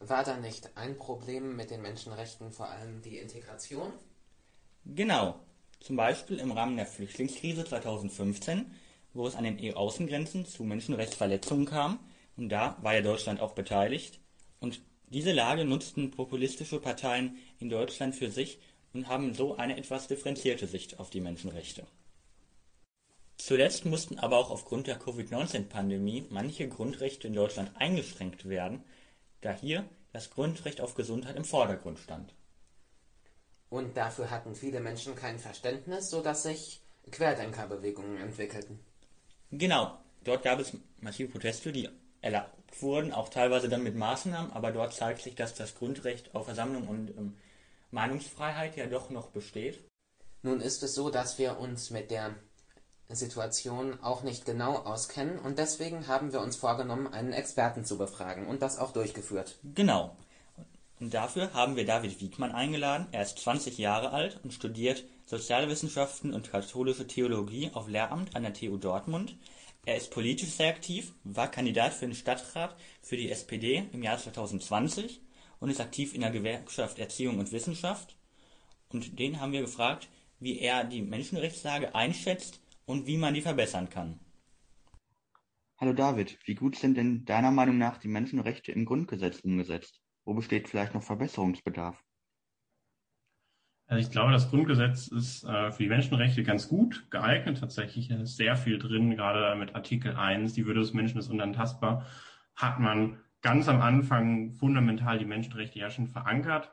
[0.00, 3.92] War da nicht ein Problem mit den Menschenrechten vor allem die Integration?
[4.84, 5.40] Genau.
[5.84, 8.74] Zum Beispiel im Rahmen der Flüchtlingskrise 2015,
[9.12, 11.98] wo es an den EU-Außengrenzen zu Menschenrechtsverletzungen kam,
[12.38, 14.18] und da war ja Deutschland auch beteiligt.
[14.60, 18.60] Und diese Lage nutzten populistische Parteien in Deutschland für sich
[18.94, 21.86] und haben so eine etwas differenzierte Sicht auf die Menschenrechte.
[23.36, 28.82] Zuletzt mussten aber auch aufgrund der Covid-19-Pandemie manche Grundrechte in Deutschland eingeschränkt werden,
[29.42, 32.32] da hier das Grundrecht auf Gesundheit im Vordergrund stand.
[33.70, 38.78] Und dafür hatten viele Menschen kein Verständnis, sodass sich Querdenkerbewegungen entwickelten.
[39.50, 41.88] Genau, dort gab es massive Proteste, die
[42.20, 46.46] erlaubt wurden, auch teilweise dann mit Maßnahmen, aber dort zeigt sich, dass das Grundrecht auf
[46.46, 47.36] Versammlung und ähm,
[47.90, 49.84] Meinungsfreiheit ja doch noch besteht.
[50.42, 52.34] Nun ist es so, dass wir uns mit der
[53.08, 58.46] Situation auch nicht genau auskennen und deswegen haben wir uns vorgenommen, einen Experten zu befragen
[58.46, 59.58] und das auch durchgeführt.
[59.62, 60.16] Genau.
[61.00, 63.08] Und dafür haben wir David Wiegmann eingeladen.
[63.10, 68.54] Er ist 20 Jahre alt und studiert Sozialwissenschaften und katholische Theologie auf Lehramt an der
[68.54, 69.36] TU Dortmund.
[69.86, 74.18] Er ist politisch sehr aktiv, war Kandidat für den Stadtrat für die SPD im Jahr
[74.18, 75.20] 2020
[75.60, 78.16] und ist aktiv in der Gewerkschaft Erziehung und Wissenschaft.
[78.88, 83.90] Und den haben wir gefragt, wie er die Menschenrechtslage einschätzt und wie man die verbessern
[83.90, 84.20] kann.
[85.76, 90.03] Hallo David, wie gut sind denn deiner Meinung nach die Menschenrechte im Grundgesetz umgesetzt?
[90.24, 92.02] Wo besteht vielleicht noch Verbesserungsbedarf?
[93.86, 97.60] Also ich glaube, das Grundgesetz ist äh, für die Menschenrechte ganz gut geeignet.
[97.60, 102.06] Tatsächlich ist sehr viel drin, gerade mit Artikel 1, die Würde des Menschen ist unantastbar,
[102.54, 106.72] hat man ganz am Anfang fundamental die Menschenrechte ja schon verankert.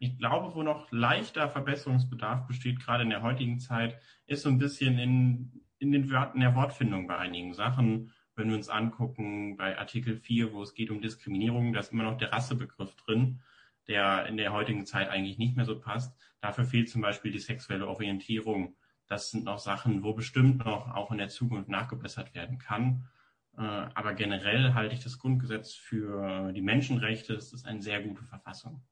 [0.00, 4.58] Ich glaube, wo noch leichter Verbesserungsbedarf besteht, gerade in der heutigen Zeit, ist so ein
[4.58, 8.12] bisschen in, in den Wörtern der Wortfindung bei einigen Sachen.
[8.36, 12.04] Wenn wir uns angucken, bei Artikel 4, wo es geht um Diskriminierung, da ist immer
[12.04, 13.40] noch der Rassebegriff drin
[13.86, 16.16] der in der heutigen Zeit eigentlich nicht mehr so passt.
[16.40, 18.76] Dafür fehlt zum Beispiel die sexuelle Orientierung.
[19.06, 23.08] Das sind noch Sachen, wo bestimmt noch auch in der Zukunft nachgebessert werden kann.
[23.56, 27.34] Äh, aber generell halte ich das Grundgesetz für die Menschenrechte.
[27.34, 28.82] Es ist eine sehr gute Verfassung.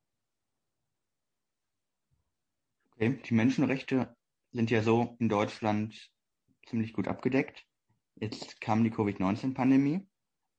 [2.94, 4.14] Okay, die Menschenrechte
[4.52, 6.12] sind ja so in Deutschland
[6.66, 7.64] ziemlich gut abgedeckt.
[8.16, 10.06] Jetzt kam die Covid-19-Pandemie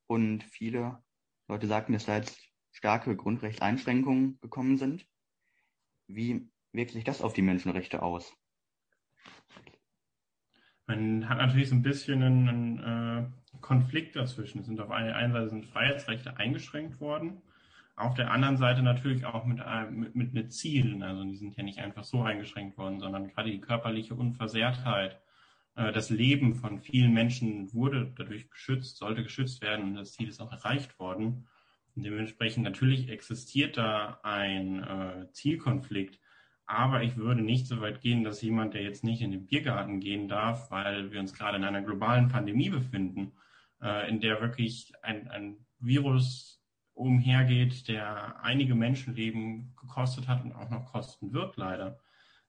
[0.08, 1.02] und viele
[1.48, 2.38] Leute sagten, dass da jetzt
[2.72, 5.06] starke Grundrechtseinschränkungen gekommen sind.
[6.08, 8.34] Wie wirkt sich das auf die Menschenrechte aus?
[10.86, 14.60] Man hat natürlich so ein bisschen einen, einen äh, Konflikt dazwischen.
[14.60, 17.42] Es sind auf einer einen Seite sind Freiheitsrechte eingeschränkt worden,
[17.96, 21.04] auf der anderen Seite natürlich auch mit, äh, mit, mit, mit Zielen.
[21.04, 25.20] Also die sind ja nicht einfach so eingeschränkt worden, sondern gerade die körperliche Unversehrtheit,
[25.76, 30.40] das Leben von vielen Menschen wurde dadurch geschützt, sollte geschützt werden und das Ziel ist
[30.40, 31.48] auch erreicht worden.
[31.96, 36.20] Dementsprechend natürlich existiert da ein äh, Zielkonflikt,
[36.66, 40.00] aber ich würde nicht so weit gehen, dass jemand, der jetzt nicht in den Biergarten
[40.00, 43.34] gehen darf, weil wir uns gerade in einer globalen Pandemie befinden,
[43.82, 46.64] äh, in der wirklich ein, ein Virus
[46.96, 52.00] umhergeht, der einige Menschenleben gekostet hat und auch noch kosten wird, leider.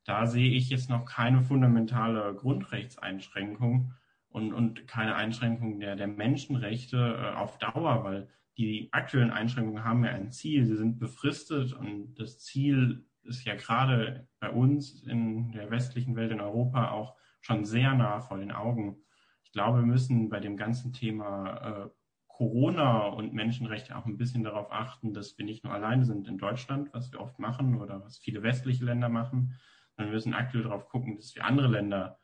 [0.05, 3.95] Da sehe ich jetzt noch keine fundamentale Grundrechtseinschränkung
[4.29, 10.05] und, und keine Einschränkung der, der Menschenrechte äh, auf Dauer, weil die aktuellen Einschränkungen haben
[10.05, 15.53] ja ein Ziel, sie sind befristet und das Ziel ist ja gerade bei uns in
[15.53, 18.99] der westlichen Welt, in Europa auch schon sehr nah vor den Augen.
[19.43, 21.89] Ich glaube, wir müssen bei dem ganzen Thema äh,
[22.29, 26.39] Corona und Menschenrechte auch ein bisschen darauf achten, dass wir nicht nur alleine sind in
[26.39, 29.55] Deutschland, was wir oft machen oder was viele westliche Länder machen,
[29.97, 32.19] wir müssen aktuell darauf gucken, dass wir andere Länder,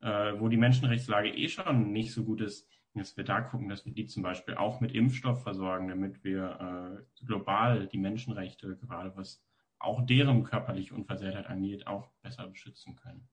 [0.00, 3.86] äh, wo die Menschenrechtslage eh schon nicht so gut ist, dass wir da gucken, dass
[3.86, 9.16] wir die zum Beispiel auch mit Impfstoff versorgen, damit wir äh, global die Menschenrechte, gerade
[9.16, 9.42] was
[9.78, 13.28] auch deren körperliche Unversehrtheit angeht, auch besser beschützen können.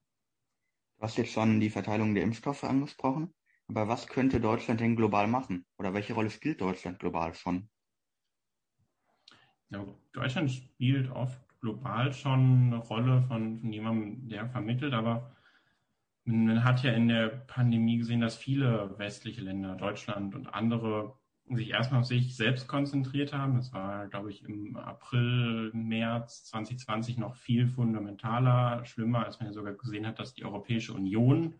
[0.96, 3.32] Du hast jetzt schon die Verteilung der Impfstoffe angesprochen,
[3.68, 5.64] aber was könnte Deutschland denn global machen?
[5.78, 7.70] Oder welche Rolle spielt Deutschland global schon?
[9.70, 15.34] Ja, Deutschland spielt oft global schon eine Rolle von, von jemandem, der vermittelt, aber
[16.24, 21.14] man hat ja in der Pandemie gesehen, dass viele westliche Länder, Deutschland und andere,
[21.52, 23.56] sich erstmal auf sich selbst konzentriert haben.
[23.56, 29.52] Das war, glaube ich, im April, März 2020 noch viel fundamentaler, schlimmer, als man ja
[29.52, 31.54] sogar gesehen hat, dass die Europäische Union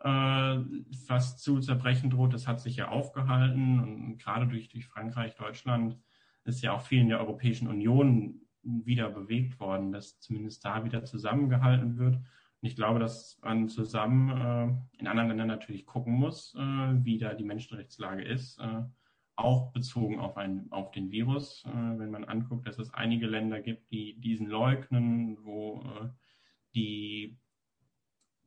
[0.00, 0.58] äh,
[1.06, 2.34] fast zu zerbrechen droht.
[2.34, 5.98] Das hat sich ja aufgehalten und gerade durch, durch Frankreich, Deutschland
[6.44, 8.45] ist ja auch viel in der Europäischen Union
[8.84, 12.16] wieder bewegt worden, dass zumindest da wieder zusammengehalten wird.
[12.16, 17.18] Und ich glaube, dass man zusammen äh, in anderen Ländern natürlich gucken muss, äh, wie
[17.18, 18.82] da die Menschenrechtslage ist, äh,
[19.36, 21.64] auch bezogen auf, ein, auf den Virus.
[21.66, 26.08] Äh, wenn man anguckt, dass es einige Länder gibt, die diesen leugnen, wo äh,
[26.74, 27.38] die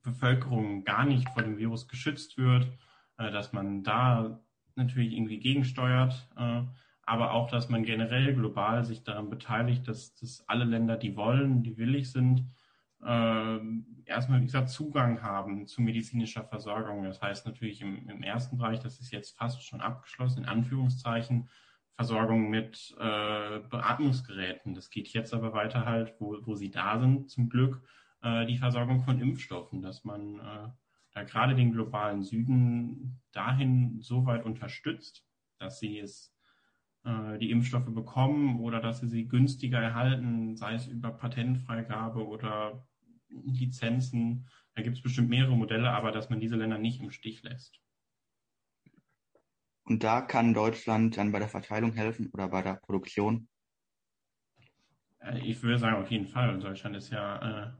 [0.02, 2.68] Bevölkerung gar nicht vor dem Virus geschützt wird,
[3.18, 4.42] äh, dass man da
[4.76, 6.30] natürlich irgendwie gegensteuert,
[7.10, 11.64] aber auch, dass man generell global sich daran beteiligt, dass, dass alle Länder, die wollen,
[11.64, 12.46] die willig sind,
[13.04, 13.60] äh,
[14.06, 17.04] erstmal, wie gesagt, Zugang haben zu medizinischer Versorgung.
[17.04, 21.50] Das heißt natürlich im, im, ersten Bereich, das ist jetzt fast schon abgeschlossen, in Anführungszeichen,
[21.96, 24.76] Versorgung mit äh, Beatmungsgeräten.
[24.76, 27.82] Das geht jetzt aber weiter halt, wo, wo sie da sind, zum Glück,
[28.22, 30.70] äh, die Versorgung von Impfstoffen, dass man äh,
[31.14, 35.26] da gerade den globalen Süden dahin so weit unterstützt,
[35.58, 36.36] dass sie es
[37.06, 42.86] die Impfstoffe bekommen oder dass sie sie günstiger erhalten, sei es über Patentfreigabe oder
[43.30, 44.48] Lizenzen.
[44.76, 47.80] Da gibt es bestimmt mehrere Modelle, aber dass man diese Länder nicht im Stich lässt.
[49.84, 53.48] Und da kann Deutschland dann bei der Verteilung helfen oder bei der Produktion?
[55.20, 56.60] Äh, ich würde sagen, auf jeden Fall.
[56.60, 57.72] Deutschland ist ja, äh,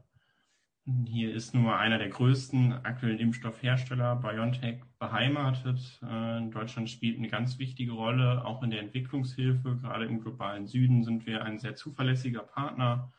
[1.06, 6.00] hier ist nur einer der größten aktuellen Impfstoffhersteller, BioNTech, beheimatet.
[6.02, 9.76] Äh, Deutschland spielt eine ganz wichtige Rolle, auch in der Entwicklungshilfe.
[9.76, 13.12] Gerade im globalen Süden sind wir ein sehr zuverlässiger Partner.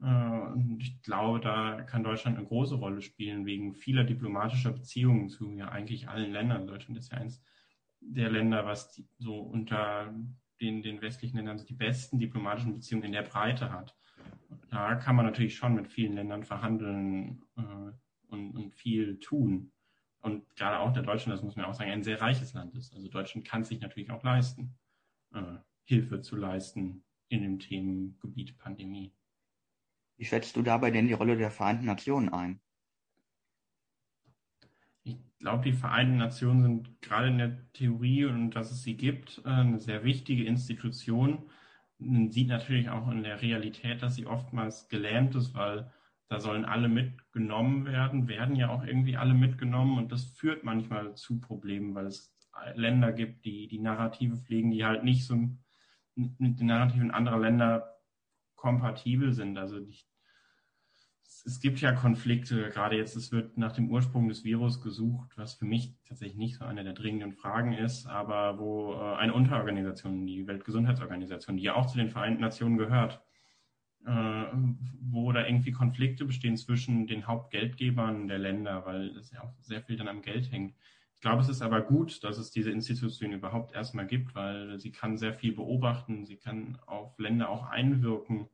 [0.00, 5.28] Äh, und ich glaube, da kann Deutschland eine große Rolle spielen, wegen vieler diplomatischer Beziehungen
[5.28, 6.66] zu ja eigentlich allen Ländern.
[6.66, 7.42] Deutschland ist ja eins
[8.00, 10.14] der Länder, was die, so unter
[10.60, 13.97] den, den westlichen Ländern so die besten diplomatischen Beziehungen in der Breite hat.
[14.70, 17.62] Da kann man natürlich schon mit vielen Ländern verhandeln äh,
[18.28, 19.72] und, und viel tun.
[20.20, 22.94] Und gerade auch der Deutschland, das muss man auch sagen, ein sehr reiches Land ist.
[22.94, 24.76] Also Deutschland kann sich natürlich auch leisten,
[25.32, 29.12] äh, Hilfe zu leisten in dem Themengebiet Pandemie.
[30.16, 32.60] Wie schätzt du dabei denn die Rolle der Vereinten Nationen ein?
[35.04, 39.40] Ich glaube, die Vereinten Nationen sind gerade in der Theorie und dass es sie gibt,
[39.44, 41.48] äh, eine sehr wichtige Institution.
[41.98, 45.90] Man sieht natürlich auch in der Realität, dass sie oftmals gelähmt ist, weil
[46.28, 51.14] da sollen alle mitgenommen werden, werden ja auch irgendwie alle mitgenommen und das führt manchmal
[51.16, 52.34] zu Problemen, weil es
[52.74, 55.36] Länder gibt, die die Narrative pflegen, die halt nicht so
[56.16, 57.96] mit den Narrativen anderer Länder
[58.56, 59.56] kompatibel sind.
[59.56, 60.06] Also ich
[61.28, 65.54] es gibt ja Konflikte, gerade jetzt, es wird nach dem Ursprung des Virus gesucht, was
[65.54, 70.26] für mich tatsächlich nicht so eine der dringenden Fragen ist, aber wo äh, eine Unterorganisation,
[70.26, 73.20] die Weltgesundheitsorganisation, die ja auch zu den Vereinten Nationen gehört,
[74.06, 74.44] äh,
[75.00, 79.82] wo da irgendwie Konflikte bestehen zwischen den Hauptgeldgebern der Länder, weil es ja auch sehr
[79.82, 80.74] viel dann am Geld hängt.
[81.14, 84.92] Ich glaube, es ist aber gut, dass es diese Institution überhaupt erstmal gibt, weil sie
[84.92, 88.48] kann sehr viel beobachten, sie kann auf Länder auch einwirken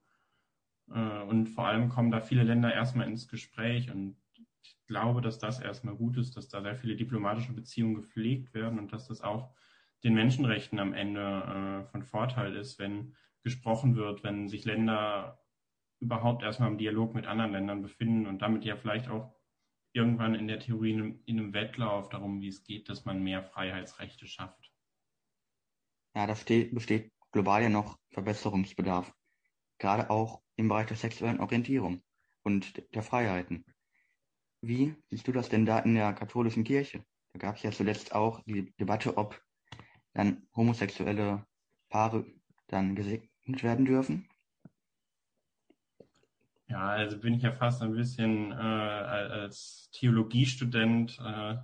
[0.87, 3.91] und vor allem kommen da viele Länder erstmal ins Gespräch.
[3.91, 4.17] Und
[4.63, 8.79] ich glaube, dass das erstmal gut ist, dass da sehr viele diplomatische Beziehungen gepflegt werden
[8.79, 9.55] und dass das auch
[10.03, 15.41] den Menschenrechten am Ende äh, von Vorteil ist, wenn gesprochen wird, wenn sich Länder
[16.01, 19.35] überhaupt erstmal im Dialog mit anderen Ländern befinden und damit ja vielleicht auch
[19.93, 23.23] irgendwann in der Theorie in einem, in einem Wettlauf darum, wie es geht, dass man
[23.23, 24.73] mehr Freiheitsrechte schafft.
[26.17, 29.13] Ja, da steht, besteht global ja noch Verbesserungsbedarf.
[29.79, 32.03] Gerade auch im Bereich der sexuellen Orientierung
[32.43, 33.65] und der Freiheiten.
[34.61, 37.05] Wie siehst du das denn da in der katholischen Kirche?
[37.33, 39.43] Da gab es ja zuletzt auch die Debatte, ob
[40.13, 41.45] dann homosexuelle
[41.89, 42.25] Paare
[42.69, 44.29] dann gesegnet werden dürfen.
[46.69, 51.57] Ja, also bin ich ja fast ein bisschen äh, als Theologiestudent äh,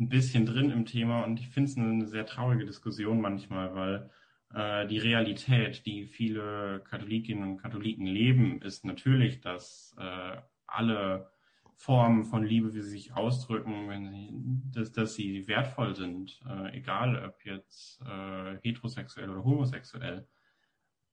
[0.00, 4.10] ein bisschen drin im Thema und ich finde es eine sehr traurige Diskussion manchmal, weil
[4.52, 10.36] die Realität, die viele Katholikinnen und Katholiken leben, ist natürlich, dass äh,
[10.66, 11.30] alle
[11.76, 14.30] Formen von Liebe, wie sie sich ausdrücken, wenn sie,
[14.72, 20.28] dass, dass sie wertvoll sind, äh, egal ob jetzt äh, heterosexuell oder homosexuell.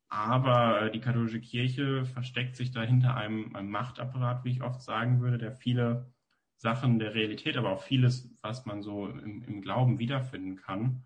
[0.10, 5.22] Aber die katholische Kirche versteckt sich da hinter einem, einem Machtapparat, wie ich oft sagen
[5.22, 6.12] würde, der viele
[6.58, 11.06] Sachen der Realität, aber auch vieles, was man so im, im Glauben wiederfinden kann,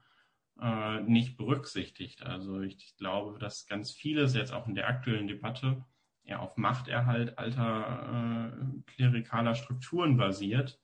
[0.60, 2.24] äh, nicht berücksichtigt.
[2.24, 5.84] Also ich, glaube, dass ganz vieles jetzt auch in der aktuellen Debatte
[6.24, 10.80] ja, auf Machterhalt alter äh, klerikaler Strukturen basiert,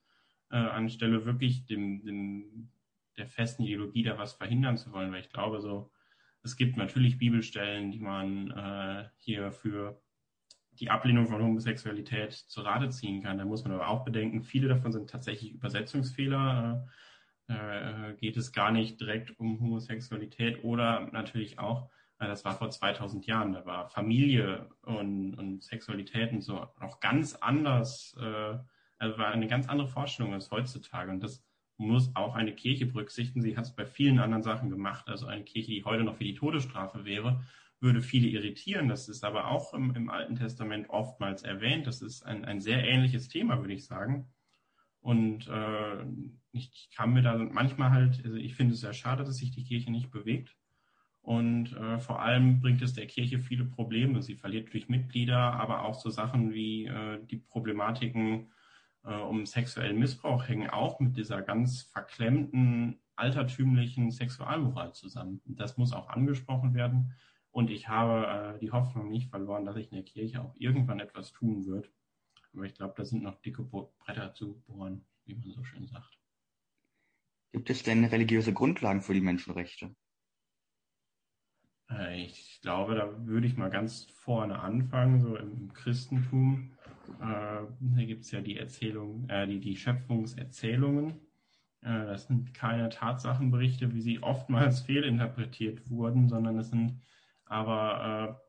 [0.51, 2.70] äh, anstelle wirklich dem, dem,
[3.18, 5.11] der festen Ideologie da was verhindern zu wollen.
[5.11, 5.91] Weil ich glaube, so,
[6.43, 10.01] es gibt natürlich Bibelstellen, die man äh, hier für
[10.80, 13.38] die Ablehnung von Homosexualität zu Rate ziehen kann.
[13.38, 16.86] Da muss man aber auch bedenken, viele davon sind tatsächlich Übersetzungsfehler.
[16.86, 16.91] Äh,
[17.48, 21.89] äh geht es gar nicht direkt um Homosexualität oder natürlich auch
[22.20, 27.36] das war vor 2000 Jahren, da war Familie und, und Sexualität und so noch ganz
[27.36, 28.58] anders, äh,
[28.98, 31.12] also war eine ganz andere Vorstellung als heutzutage.
[31.12, 31.43] Und das
[31.78, 33.43] muss auch eine Kirche berücksichtigen.
[33.43, 35.08] Sie hat es bei vielen anderen Sachen gemacht.
[35.08, 37.43] Also eine Kirche, die heute noch für die Todesstrafe wäre,
[37.80, 38.88] würde viele irritieren.
[38.88, 41.86] Das ist aber auch im, im Alten Testament oftmals erwähnt.
[41.86, 44.28] Das ist ein, ein sehr ähnliches Thema, würde ich sagen.
[45.02, 46.06] Und äh,
[46.52, 49.64] ich kann mir da manchmal halt, also ich finde es sehr schade, dass sich die
[49.64, 50.56] Kirche nicht bewegt.
[51.22, 54.22] Und äh, vor allem bringt es der Kirche viele Probleme.
[54.22, 58.52] Sie verliert durch Mitglieder, aber auch so Sachen wie äh, die Problematiken
[59.04, 65.41] äh, um sexuellen Missbrauch hängen auch mit dieser ganz verklemmten, altertümlichen Sexualmoral zusammen.
[65.45, 67.14] Das muss auch angesprochen werden.
[67.52, 71.00] Und ich habe äh, die Hoffnung nicht verloren, dass sich in der Kirche auch irgendwann
[71.00, 71.89] etwas tun wird.
[72.58, 76.18] Aber ich glaube, da sind noch dicke Bretter zu bohren, wie man so schön sagt.
[77.51, 79.95] Gibt es denn religiöse Grundlagen für die Menschenrechte?
[81.91, 86.72] Äh, ich glaube, da würde ich mal ganz vorne anfangen, so im Christentum.
[87.20, 91.12] Äh, da gibt es ja die Erzählung, äh, die, die Schöpfungserzählungen.
[91.82, 97.01] Äh, das sind keine Tatsachenberichte, wie sie oftmals fehlinterpretiert wurden, sondern es sind
[97.45, 98.47] aber äh,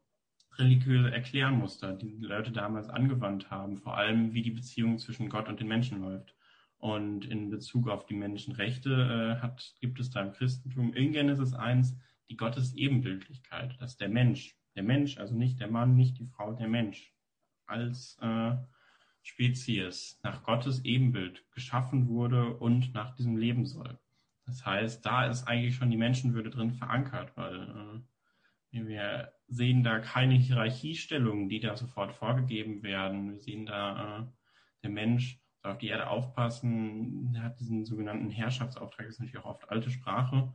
[0.59, 5.49] religiöse Erklärmuster, die die Leute damals angewandt haben, vor allem wie die Beziehung zwischen Gott
[5.49, 6.35] und den Menschen läuft.
[6.79, 8.91] Und in Bezug auf die Menschenrechte
[9.39, 11.97] äh, hat, gibt es da im Christentum in Genesis 1
[12.29, 16.53] die Gottes Ebenbildlichkeit, dass der Mensch, der Mensch, also nicht der Mann, nicht die Frau,
[16.53, 17.13] der Mensch
[17.67, 18.57] als äh,
[19.23, 23.99] Spezies nach Gottes Ebenbild geschaffen wurde und nach diesem leben soll.
[24.47, 28.01] Das heißt, da ist eigentlich schon die Menschenwürde drin verankert, weil äh,
[28.71, 33.33] wir sehen da keine Hierarchiestellungen, die da sofort vorgegeben werden.
[33.33, 34.27] Wir sehen da, äh,
[34.83, 39.45] der Mensch soll auf die Erde aufpassen, der hat diesen sogenannten Herrschaftsauftrag, das ist natürlich
[39.45, 40.53] auch oft alte Sprache,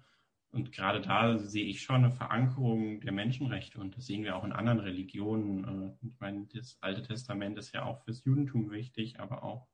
[0.54, 4.44] und gerade da sehe ich schon eine Verankerung der Menschenrechte und das sehen wir auch
[4.44, 5.98] in anderen Religionen.
[6.04, 9.68] Äh, ich meine, das Alte Testament ist ja auch fürs Judentum wichtig, aber auch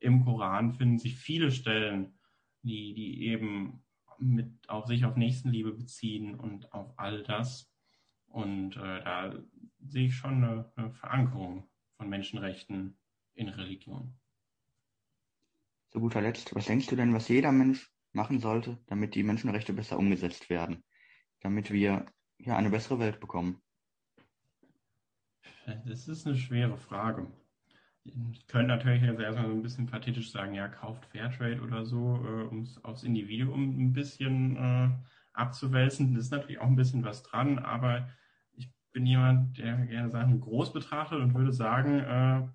[0.00, 2.18] im Koran finden sich viele Stellen,
[2.62, 3.84] die, die eben
[4.18, 7.72] mit auf sich auf Nächstenliebe beziehen und auf all das.
[8.34, 9.32] Und äh, da
[9.86, 12.98] sehe ich schon eine, eine Verankerung von Menschenrechten
[13.34, 14.12] in Religion.
[15.90, 19.72] Zu guter Letzt, was denkst du denn, was jeder Mensch machen sollte, damit die Menschenrechte
[19.72, 20.82] besser umgesetzt werden,
[21.42, 22.06] damit wir
[22.38, 23.62] ja eine bessere Welt bekommen?
[25.86, 27.28] Das ist eine schwere Frage.
[28.02, 32.16] Ich könnte natürlich jetzt erstmal so ein bisschen pathetisch sagen, ja, kauft Fairtrade oder so,
[32.16, 34.90] äh, um es aufs Individuum ein bisschen äh,
[35.34, 36.14] abzuwälzen.
[36.16, 38.08] Das ist natürlich auch ein bisschen was dran, aber
[38.94, 42.48] bin jemand, der gerne Sachen groß betrachtet und würde sagen, äh,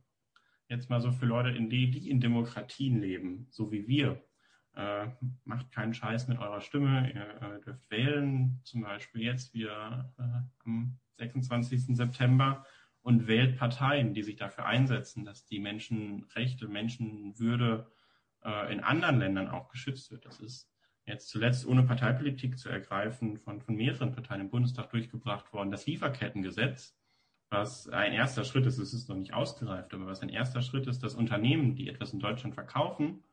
[0.70, 4.24] jetzt mal so für Leute, in die, die in Demokratien leben, so wie wir,
[4.74, 5.08] äh,
[5.44, 10.64] macht keinen Scheiß mit eurer Stimme, ihr äh, dürft wählen, zum Beispiel jetzt wieder äh,
[10.66, 11.98] am 26.
[11.98, 12.66] September
[13.02, 17.92] und wählt Parteien, die sich dafür einsetzen, dass die Menschenrechte, Menschenwürde
[18.44, 20.26] äh, in anderen Ländern auch geschützt wird.
[20.26, 20.72] Das ist
[21.10, 25.72] jetzt zuletzt ohne Parteipolitik zu ergreifen von, von mehreren Parteien im Bundestag durchgebracht worden.
[25.72, 26.96] Das Lieferkettengesetz,
[27.50, 30.88] was ein erster Schritt ist, es ist noch nicht ausgereift, aber was ein erster Schritt
[30.88, 33.24] ist, dass Unternehmen, die etwas in Deutschland verkaufen,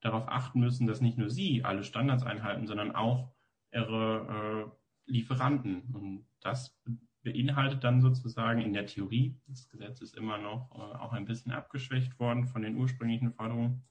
[0.00, 3.32] darauf achten müssen, dass nicht nur sie alle Standards einhalten, sondern auch
[3.72, 4.70] ihre
[5.06, 5.82] äh, Lieferanten.
[5.94, 6.76] Und das
[7.22, 11.52] beinhaltet dann sozusagen in der Theorie, das Gesetz ist immer noch äh, auch ein bisschen
[11.52, 13.84] abgeschwächt worden von den ursprünglichen Forderungen,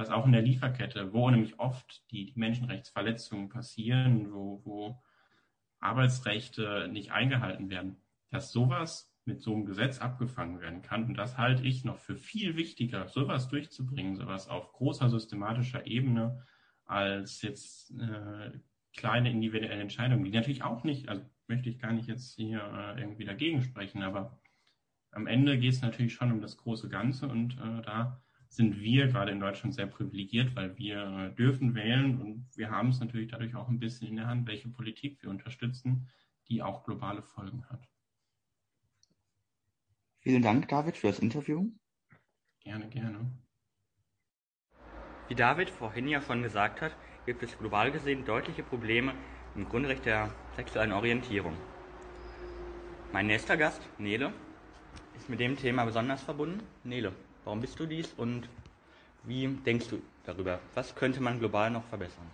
[0.00, 5.02] dass auch in der Lieferkette, wo nämlich oft die, die Menschenrechtsverletzungen passieren, wo, wo
[5.78, 7.96] Arbeitsrechte nicht eingehalten werden,
[8.30, 11.04] dass sowas mit so einem Gesetz abgefangen werden kann.
[11.04, 16.46] Und das halte ich noch für viel wichtiger, sowas durchzubringen, sowas auf großer systematischer Ebene,
[16.86, 18.52] als jetzt äh,
[18.96, 23.00] kleine individuelle Entscheidungen, die natürlich auch nicht, also möchte ich gar nicht jetzt hier äh,
[23.00, 24.40] irgendwie dagegen sprechen, aber
[25.10, 29.06] am Ende geht es natürlich schon um das große Ganze und äh, da sind wir
[29.06, 33.54] gerade in Deutschland sehr privilegiert, weil wir dürfen wählen und wir haben es natürlich dadurch
[33.54, 36.08] auch ein bisschen in der Hand, welche Politik wir unterstützen,
[36.48, 37.88] die auch globale Folgen hat.
[40.18, 41.70] Vielen Dank, David, für das Interview.
[42.58, 43.30] Gerne, gerne.
[45.28, 46.96] Wie David vorhin ja schon gesagt hat,
[47.26, 49.14] gibt es global gesehen deutliche Probleme
[49.54, 51.56] im Grundrecht der sexuellen Orientierung.
[53.12, 54.32] Mein nächster Gast, Nele,
[55.16, 56.62] ist mit dem Thema besonders verbunden.
[56.82, 57.12] Nele,
[57.44, 58.48] warum bist du dies und
[59.24, 60.60] wie denkst du darüber?
[60.74, 62.30] Was könnte man global noch verbessern?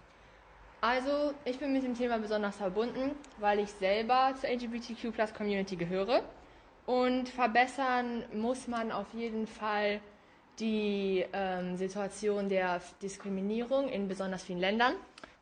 [0.81, 6.23] Also, ich bin mit dem Thema besonders verbunden, weil ich selber zur LGBTQ Community gehöre.
[6.85, 10.01] Und verbessern muss man auf jeden Fall
[10.61, 14.95] die ähm, Situation der Diskriminierung in besonders vielen Ländern.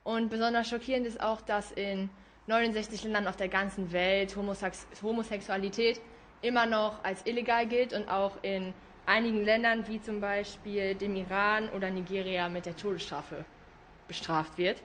[0.02, 2.08] Und besonders schockierend ist auch, dass in
[2.46, 6.00] 69 Ländern auf der ganzen Welt Homosex Homosexualität
[6.42, 8.74] immer noch als illegal gilt und auch in
[9.06, 13.44] einigen Ländern wie zum Beispiel dem Iran oder Nigeria mit der Todesstrafe
[14.08, 14.82] bestraft wird.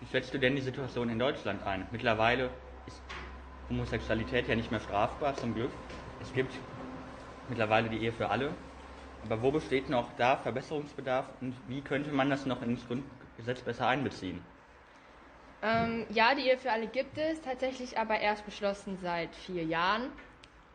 [0.00, 1.86] Wie schätzt du denn die Situation in Deutschland ein?
[1.90, 2.50] Mittlerweile
[2.86, 3.02] ist
[3.68, 5.70] Homosexualität ja nicht mehr strafbar, zum Glück.
[6.20, 6.54] Es gibt
[7.48, 8.54] mittlerweile die Ehe für alle.
[9.24, 13.88] Aber wo besteht noch da Verbesserungsbedarf und wie könnte man das noch ins Grundgesetz besser
[13.88, 14.40] einbeziehen?
[15.60, 20.10] Ähm, ja, die Ehe für alle gibt es, tatsächlich aber erst beschlossen seit vier Jahren,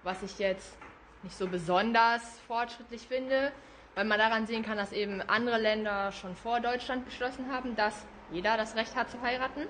[0.03, 0.75] was ich jetzt
[1.23, 3.51] nicht so besonders fortschrittlich finde,
[3.95, 8.05] weil man daran sehen kann, dass eben andere Länder schon vor Deutschland beschlossen haben, dass
[8.31, 9.61] jeder das Recht hat zu heiraten.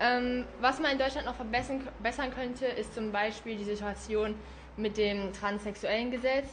[0.00, 4.34] Ähm, was man in Deutschland noch verbessern könnte, ist zum Beispiel die Situation
[4.76, 6.48] mit dem transsexuellen Gesetz,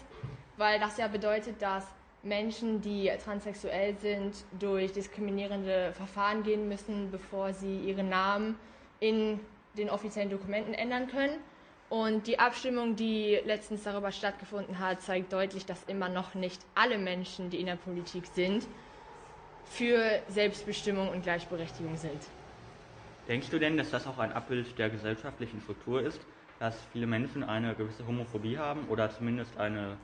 [0.58, 1.86] weil das ja bedeutet, dass
[2.24, 8.60] Menschen, die transsexuell sind, durch diskriminierende Verfahren gehen müssen, bevor sie ihren Namen
[9.00, 9.40] in
[9.76, 11.40] den offiziellen Dokumenten ändern können.
[11.92, 16.98] Und die Abstimmung, die letztens darüber stattgefunden hat, zeigt deutlich, dass immer noch nicht alle
[16.98, 18.66] Menschen, die in der Politik sind,
[19.66, 22.22] für Selbstbestimmung und Gleichberechtigung sind.
[23.28, 26.22] Denkst du denn, dass das auch ein Abbild der gesellschaftlichen Struktur ist,
[26.60, 29.98] dass viele Menschen eine gewisse Homophobie haben oder zumindest eine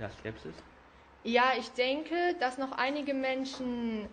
[0.00, 0.56] ja, Skepsis?
[1.22, 4.08] Ja, ich denke, dass noch einige Menschen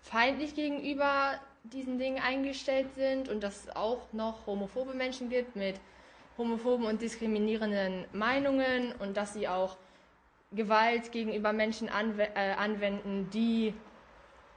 [0.00, 5.74] feindlich gegenüber diesen Dingen eingestellt sind und dass es auch noch homophobe Menschen gibt mit
[6.38, 9.76] homophoben und diskriminierenden Meinungen und dass sie auch
[10.52, 13.74] Gewalt gegenüber Menschen anw äh, anwenden, die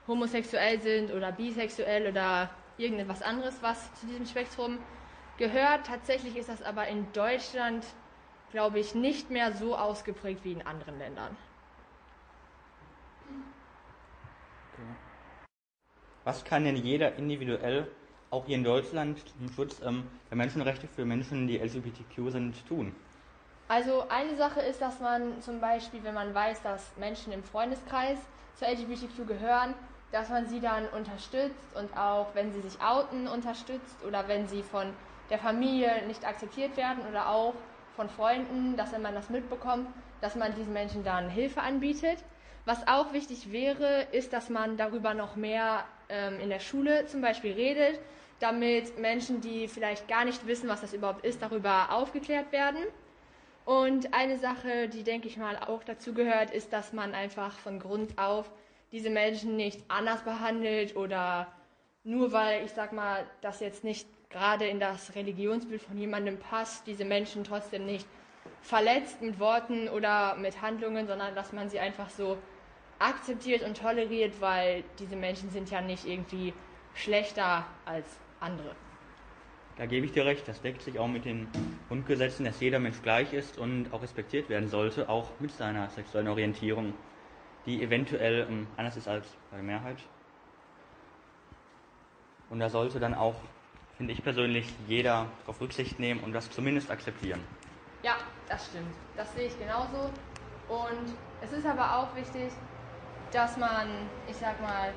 [0.07, 4.79] homosexuell sind oder bisexuell oder irgendetwas anderes, was zu diesem Spektrum
[5.37, 5.87] gehört.
[5.87, 7.85] Tatsächlich ist das aber in Deutschland,
[8.51, 11.35] glaube ich, nicht mehr so ausgeprägt wie in anderen Ländern.
[16.23, 17.89] Was kann denn jeder individuell,
[18.31, 22.95] auch hier in Deutschland, zum Schutz ähm, der Menschenrechte für Menschen, die LGBTQ sind, tun?
[23.67, 28.17] Also eine Sache ist, dass man zum Beispiel, wenn man weiß, dass Menschen im Freundeskreis
[28.55, 29.73] zur LGBTQ gehören,
[30.11, 34.63] dass man sie dann unterstützt und auch wenn sie sich outen unterstützt oder wenn sie
[34.63, 34.87] von
[35.29, 37.53] der Familie nicht akzeptiert werden oder auch
[37.95, 39.87] von Freunden, dass wenn man das mitbekommt,
[40.21, 42.17] dass man diesen Menschen dann Hilfe anbietet.
[42.65, 47.21] Was auch wichtig wäre, ist, dass man darüber noch mehr ähm, in der Schule zum
[47.21, 47.99] Beispiel redet,
[48.39, 52.83] damit Menschen, die vielleicht gar nicht wissen, was das überhaupt ist, darüber aufgeklärt werden.
[53.65, 57.79] Und eine Sache, die denke ich mal auch dazu gehört, ist, dass man einfach von
[57.79, 58.49] Grund auf
[58.91, 61.47] diese Menschen nicht anders behandelt oder
[62.03, 66.87] nur weil, ich sag mal, das jetzt nicht gerade in das Religionsbild von jemandem passt,
[66.87, 68.07] diese Menschen trotzdem nicht
[68.61, 72.37] verletzt mit Worten oder mit Handlungen, sondern dass man sie einfach so
[72.99, 76.53] akzeptiert und toleriert, weil diese Menschen sind ja nicht irgendwie
[76.93, 78.05] schlechter als
[78.39, 78.75] andere.
[79.77, 81.47] Da gebe ich dir recht, das deckt sich auch mit den
[81.87, 86.27] Grundgesetzen, dass jeder Mensch gleich ist und auch respektiert werden sollte, auch mit seiner sexuellen
[86.27, 86.93] Orientierung
[87.65, 89.97] die eventuell ähm, anders ist als bei der Mehrheit.
[92.49, 93.35] Und da sollte dann auch,
[93.97, 97.39] finde ich persönlich, jeder darauf Rücksicht nehmen und das zumindest akzeptieren.
[98.01, 98.15] Ja,
[98.47, 98.95] das stimmt.
[99.15, 100.09] Das sehe ich genauso.
[100.67, 102.51] Und es ist aber auch wichtig,
[103.31, 103.87] dass man,
[104.27, 104.93] ich sag mal,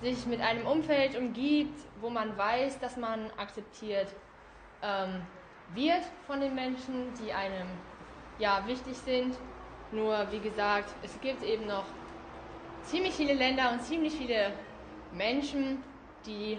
[0.00, 4.08] sich mit einem Umfeld umgibt, wo man weiß, dass man akzeptiert
[4.82, 5.22] ähm,
[5.74, 7.68] wird von den Menschen, die einem
[8.38, 9.34] ja wichtig sind
[9.94, 11.84] nur, wie gesagt, es gibt eben noch
[12.82, 14.52] ziemlich viele Länder und ziemlich viele
[15.12, 15.82] Menschen,
[16.26, 16.58] die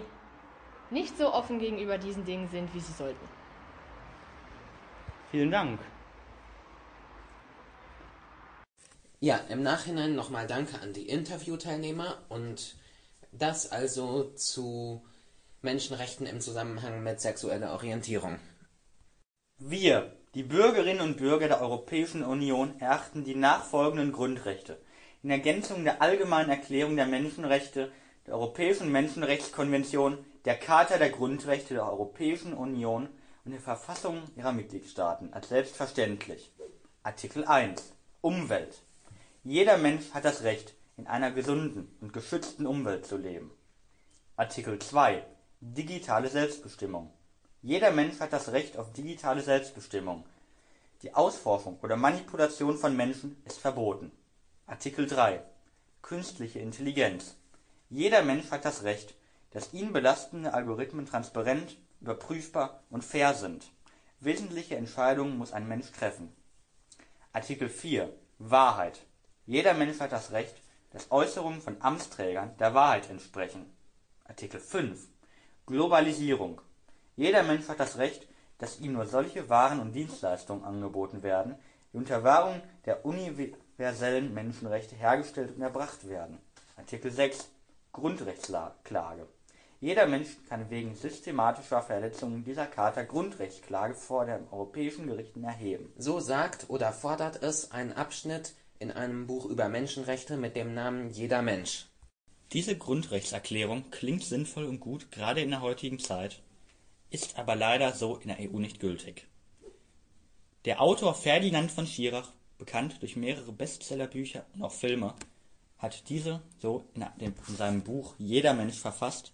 [0.90, 3.28] nicht so offen gegenüber diesen Dingen sind, wie sie sollten.
[5.30, 5.80] Vielen Dank.
[9.26, 12.76] Ja, im Nachhinein nochmal Danke an die Interviewteilnehmer und
[13.32, 15.04] das also zu
[15.62, 18.38] Menschenrechten im Zusammenhang mit sexueller Orientierung.
[19.58, 24.80] Wir die Bürgerinnen und Bürger der Europäischen Union erachten die nachfolgenden Grundrechte
[25.24, 27.90] in Ergänzung der Allgemeinen Erklärung der Menschenrechte,
[28.28, 33.08] der Europäischen Menschenrechtskonvention, der Charta der Grundrechte der Europäischen Union
[33.44, 36.52] und der Verfassung ihrer Mitgliedstaaten als selbstverständlich.
[37.02, 38.85] Artikel 1 Umwelt
[39.48, 43.52] Jeder Mensch hat das Recht, in einer gesunden und geschützten Umwelt zu leben.
[44.34, 45.24] Artikel 2
[45.60, 47.12] Digitale Selbstbestimmung
[47.62, 50.24] Jeder Mensch hat das Recht auf digitale Selbstbestimmung.
[51.02, 54.10] Die Ausforschung oder Manipulation von Menschen ist verboten.
[54.66, 55.44] Artikel 3
[56.02, 57.36] Künstliche Intelligenz.
[57.88, 59.14] Jeder Mensch hat das Recht,
[59.52, 63.70] dass ihn belastende Algorithmen transparent, überprüfbar und fair sind.
[64.18, 66.34] Wesentliche Entscheidungen muss ein Mensch treffen.
[67.32, 69.06] Artikel 4 Wahrheit.
[69.48, 73.72] Jeder Mensch hat das Recht, dass Äußerungen von Amtsträgern der Wahrheit entsprechen.
[74.24, 75.06] Artikel 5
[75.66, 76.60] Globalisierung.
[77.14, 78.26] Jeder Mensch hat das Recht,
[78.58, 81.54] dass ihm nur solche Waren und Dienstleistungen angeboten werden,
[81.92, 86.38] die unter Wahrung der universellen Menschenrechte hergestellt und erbracht werden.
[86.76, 87.48] Artikel 6
[87.92, 89.28] Grundrechtsklage.
[89.78, 95.92] Jeder Mensch kann wegen systematischer Verletzungen dieser Charta Grundrechtsklage vor den europäischen Gerichten erheben.
[95.96, 101.10] So sagt oder fordert es ein Abschnitt in einem Buch über Menschenrechte mit dem Namen
[101.10, 101.86] Jeder Mensch.
[102.52, 106.42] Diese Grundrechtserklärung klingt sinnvoll und gut, gerade in der heutigen Zeit,
[107.10, 109.26] ist aber leider so in der EU nicht gültig.
[110.64, 115.14] Der Autor Ferdinand von Schirach, bekannt durch mehrere Bestsellerbücher und auch Filme,
[115.78, 119.32] hat diese so in, seinem Buch Jeder Mensch verfasst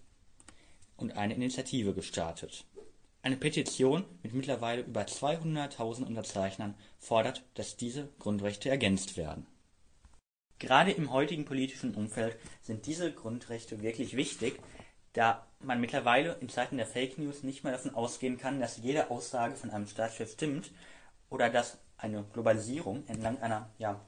[0.97, 2.65] und eine Initiative gestartet.
[3.23, 9.47] Eine Petition mit mittlerweile über 200.000 Unterzeichnern fordert, dass diese Grundrechte ergänzt werden.
[10.59, 14.59] Gerade im heutigen politischen Umfeld sind diese Grundrechte wirklich wichtig,
[15.13, 19.09] da man mittlerweile in Zeiten der Fake News nicht mehr davon ausgehen kann, dass jede
[19.09, 20.71] Aussage von einem Staatschef stimmt
[21.29, 24.01] oder dass eine Globalisierung entlang einer ja,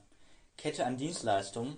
[0.58, 1.78] Kette an Dienstleistungen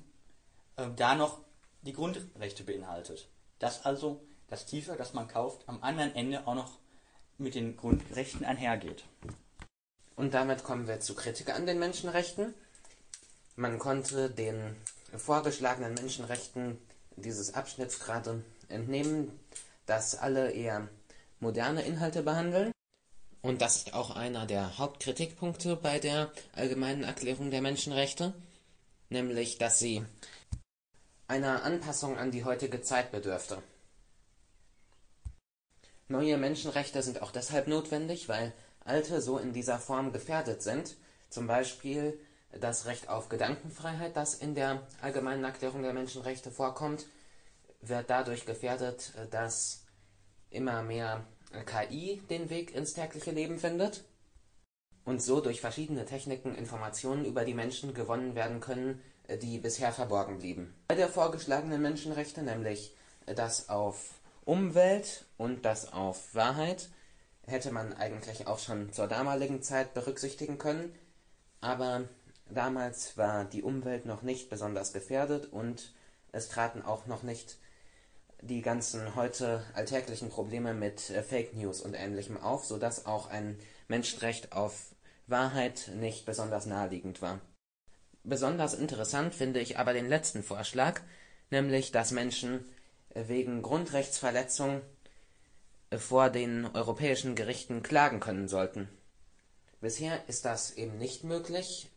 [0.76, 1.42] äh, da noch
[1.84, 3.30] die Grundrechte beinhaltet.
[3.60, 6.80] Dass also das T-Shirt, das man kauft, am anderen Ende auch noch
[7.38, 9.04] mit den Grundrechten einhergeht.
[10.16, 12.54] Und damit kommen wir zu Kritik an den Menschenrechten.
[13.56, 14.76] Man konnte den
[15.16, 16.78] vorgeschlagenen Menschenrechten
[17.16, 19.32] dieses Abschnitts gerade entnehmen,
[19.86, 20.88] dass alle eher
[21.40, 22.72] moderne Inhalte behandeln.
[23.42, 28.34] Und das ist auch einer der Hauptkritikpunkte bei der Allgemeinen Erklärung der Menschenrechte,
[29.10, 30.04] nämlich dass sie
[31.28, 33.62] einer Anpassung an die heutige Zeit bedürfte.
[36.10, 38.54] Neue Menschenrechte sind auch deshalb notwendig, weil
[38.86, 40.96] alte so in dieser Form gefährdet sind,
[41.30, 42.18] zum Beispiel
[42.52, 47.08] das Recht auf Gedankenfreiheit, das in der Allgemeinen Erklärung der Menschenrechte vorkommt,
[47.82, 49.84] wird dadurch gefährdet, dass
[50.50, 51.26] immer mehr
[51.66, 54.06] KI den Weg ins tägliche Leben findet
[55.04, 59.02] und so durch verschiedene Techniken Informationen über die Menschen gewonnen werden können,
[59.42, 60.74] die bisher verborgen blieben.
[60.88, 62.96] Bei der vorgeschlagenen Menschenrechte, nämlich
[63.26, 64.17] das auf
[64.48, 66.90] Umwelt und das auf Wahrheit,
[67.46, 70.96] hätte man eigentlich auch schon zur damaligen Zeit berücksichtigen können,
[71.60, 72.08] aber
[72.50, 75.94] damals war die Umwelt noch nicht besonders gefährdet und
[76.32, 77.58] es traten auch noch nicht
[78.42, 83.60] die ganzen heute alltäglichen Probleme mit äh, Fake News und ähnlichem auf, sodass auch ein
[83.88, 84.96] Menschenrecht auf
[85.26, 87.42] Wahrheit nicht besonders naheliegend war.
[88.24, 91.02] Besonders interessant finde ich aber den letzten Vorschlag,
[91.50, 92.64] nämlich dass Menschen
[93.28, 94.82] wegen Grundrechtsverletzung
[95.90, 98.90] äh, vor den europäischen Gerichten klagen können sollten.
[99.82, 101.90] Bisher ist das eben nicht möglich,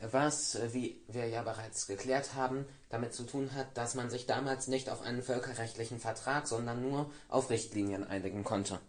[0.00, 4.68] was, wie wir ja bereits geklärt haben, damit zu tun hat, dass man sich damals
[4.68, 8.80] nicht auf einen völkerrechtlichen Vertrag, sondern nur auf Richtlinien einigen konnte.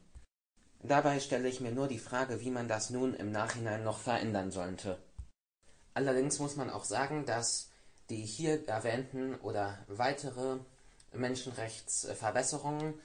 [0.83, 4.51] Dabei stelle ich mir nur die Frage, wie man das nun im Nachhinein noch verändern
[4.51, 4.99] sollte.
[5.93, 7.69] Allerdings muss man auch sagen, dass
[8.09, 10.59] die hier erwähnten oder weitere
[11.15, 12.95] Menschenrechtsverbesserungen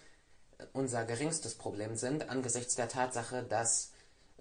[0.73, 3.93] unser geringstes Problem sind angesichts der Tatsache, dass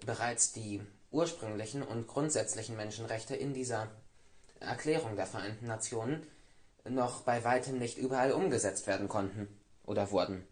[0.04, 3.88] bereits die ursprünglichen und grundsätzlichen Menschenrechte in dieser
[4.60, 6.26] Erklärung der Vereinten Nationen
[6.88, 9.48] noch bei weitem nicht überall umgesetzt werden konnten
[9.84, 10.46] oder wurden.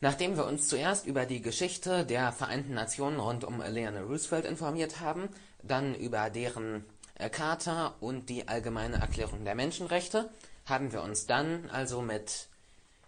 [0.00, 5.00] Nachdem wir uns zuerst über die Geschichte der Vereinten Nationen rund um Eleanor Roosevelt informiert
[5.00, 5.28] haben,
[5.62, 6.84] dann über deren
[7.32, 10.30] Charta und die Allgemeine Erklärung der Menschenrechte,
[10.68, 12.48] haben wir uns dann also mit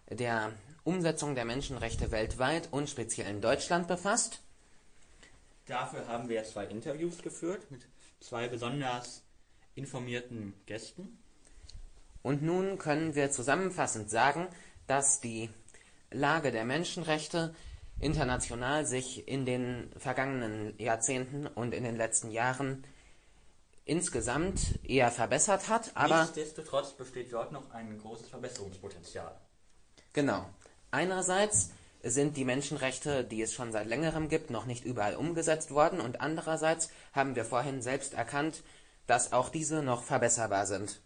[0.08, 0.52] der
[0.84, 4.40] Umsetzung der Menschenrechte weltweit und speziell in Deutschland befasst
[5.70, 7.86] Dafür haben wir zwei Interviews geführt mit
[8.18, 9.22] zwei besonders
[9.76, 11.16] informierten Gästen.
[12.22, 14.48] Und nun können wir zusammenfassend sagen,
[14.88, 15.48] dass die
[16.10, 17.54] Lage der Menschenrechte
[18.00, 22.82] international sich in den vergangenen Jahrzehnten und in den letzten Jahren
[23.84, 29.38] insgesamt eher verbessert hat, aber nichtsdestotrotz besteht dort noch ein großes Verbesserungspotenzial.
[30.12, 30.48] Genau.
[30.90, 31.70] Einerseits
[32.02, 36.20] sind die Menschenrechte, die es schon seit längerem gibt, noch nicht überall umgesetzt worden und
[36.20, 38.62] andererseits haben wir vorhin selbst erkannt,
[39.06, 41.00] dass auch diese noch verbesserbar sind.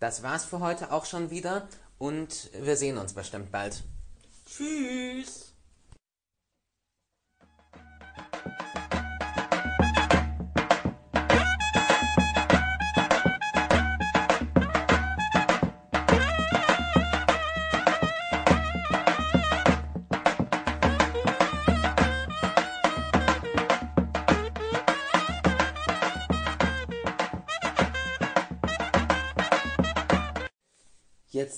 [0.00, 3.84] Das war's für heute auch schon wieder und wir sehen uns bestimmt bald.
[4.46, 5.51] Tschüss!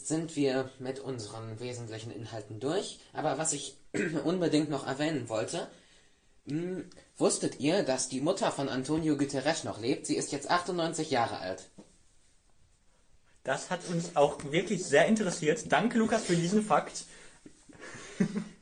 [0.05, 3.79] Jetzt sind wir mit unseren wesentlichen Inhalten durch, aber was ich
[4.25, 5.67] unbedingt noch erwähnen wollte,
[6.45, 6.83] mh,
[7.17, 10.05] wusstet ihr, dass die Mutter von Antonio Guterres noch lebt?
[10.05, 11.71] Sie ist jetzt 98 Jahre alt.
[13.45, 15.73] Das hat uns auch wirklich sehr interessiert.
[15.73, 17.05] Danke, Lukas, für diesen Fakt.